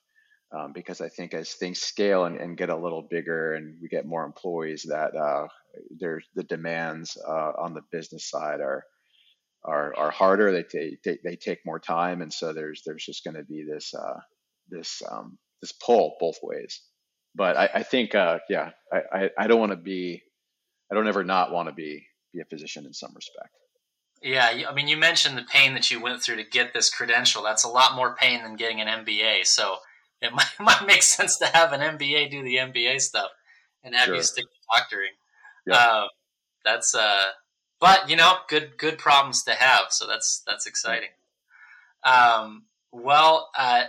[0.51, 3.89] Um, because I think as things scale and, and, get a little bigger and we
[3.89, 5.47] get more employees, that uh,
[5.99, 8.83] there's the demands uh, on the business side are
[9.65, 10.51] are, are harder.
[10.51, 13.65] They, take they, they take more time, and so there's there's just going to be
[13.69, 14.19] this uh,
[14.69, 16.81] this um, this pull both ways.
[17.35, 20.23] But I, I think uh, yeah, I, I, I don't want to be
[20.91, 23.49] I don't ever not want to be be a physician in some respect.
[24.21, 27.43] Yeah, I mean, you mentioned the pain that you went through to get this credential.
[27.43, 29.45] That's a lot more pain than getting an MBA.
[29.45, 29.77] So
[30.21, 33.29] it might, might make sense to have an MBA do the MBA stuff
[33.83, 34.15] and have sure.
[34.15, 35.11] you stick to doctoring.
[35.65, 35.75] Yeah.
[35.75, 36.07] Uh,
[36.63, 37.23] that's uh,
[37.79, 39.85] but you know, good good problems to have.
[39.89, 41.09] So that's that's exciting.
[42.03, 43.83] Um, well, uh,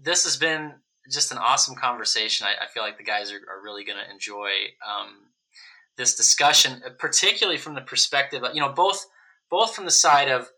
[0.00, 0.74] this has been
[1.10, 2.46] just an awesome conversation.
[2.46, 4.50] I, I feel like the guys are, are really going to enjoy
[4.86, 5.14] um,
[5.96, 9.06] this discussion, particularly from the perspective, of, you know, both
[9.50, 10.50] both from the side of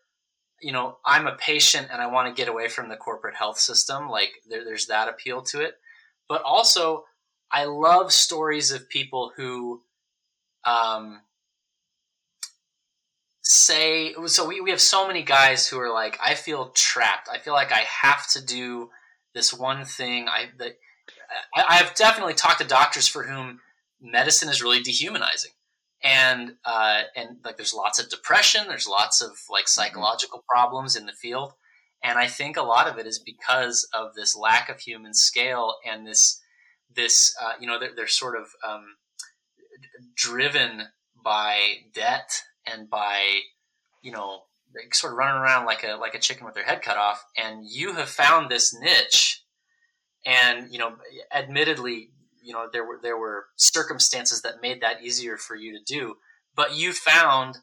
[0.63, 3.59] you know, I'm a patient and I want to get away from the corporate health
[3.59, 4.09] system.
[4.09, 5.75] Like there, there's that appeal to it.
[6.29, 7.05] But also,
[7.51, 9.83] I love stories of people who
[10.65, 11.21] um,
[13.43, 17.29] say, so we, we have so many guys who are like, I feel trapped.
[17.31, 18.91] I feel like I have to do
[19.35, 20.29] this one thing.
[20.29, 20.77] I, the,
[21.55, 23.61] I, I've definitely talked to doctors for whom
[24.01, 25.53] medicine is really dehumanizing
[26.03, 29.81] and uh, and like there's lots of depression there's lots of like mm-hmm.
[29.81, 31.53] psychological problems in the field
[32.03, 35.77] and i think a lot of it is because of this lack of human scale
[35.89, 36.41] and this
[36.95, 38.97] this uh, you know they're, they're sort of um,
[40.15, 40.83] driven
[41.23, 41.59] by
[41.95, 43.41] debt and by
[44.03, 44.43] you know
[44.93, 47.65] sort of running around like a like a chicken with their head cut off and
[47.67, 49.43] you have found this niche
[50.25, 50.95] and you know
[51.35, 52.11] admittedly
[52.43, 56.17] you know there were there were circumstances that made that easier for you to do
[56.55, 57.59] but you found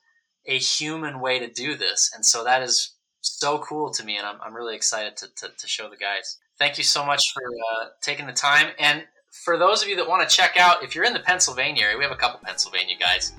[0.46, 2.12] a human way to do this.
[2.14, 5.50] And so that is so cool to me and i'm, I'm really excited to, to,
[5.56, 6.38] to show the guys.
[6.58, 8.68] Thank you so much for uh, taking the time.
[8.80, 9.06] And
[9.44, 11.98] for those of you that want to check out if you're in the pennsylvania area
[11.98, 13.34] we have a couple pennsylvania guys.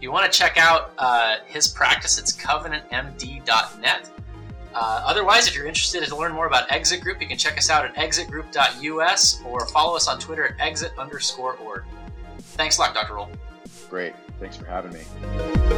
[0.00, 4.10] You want to check out uh, his practice it's covenantmd.net
[4.76, 7.70] uh, otherwise, if you're interested to learn more about Exit Group, you can check us
[7.70, 11.84] out at exitgroup.us or follow us on Twitter at exit underscore org.
[12.38, 13.14] Thanks a lot, Dr.
[13.14, 13.30] Rohal.
[13.88, 14.12] Great.
[14.38, 15.75] Thanks for having me.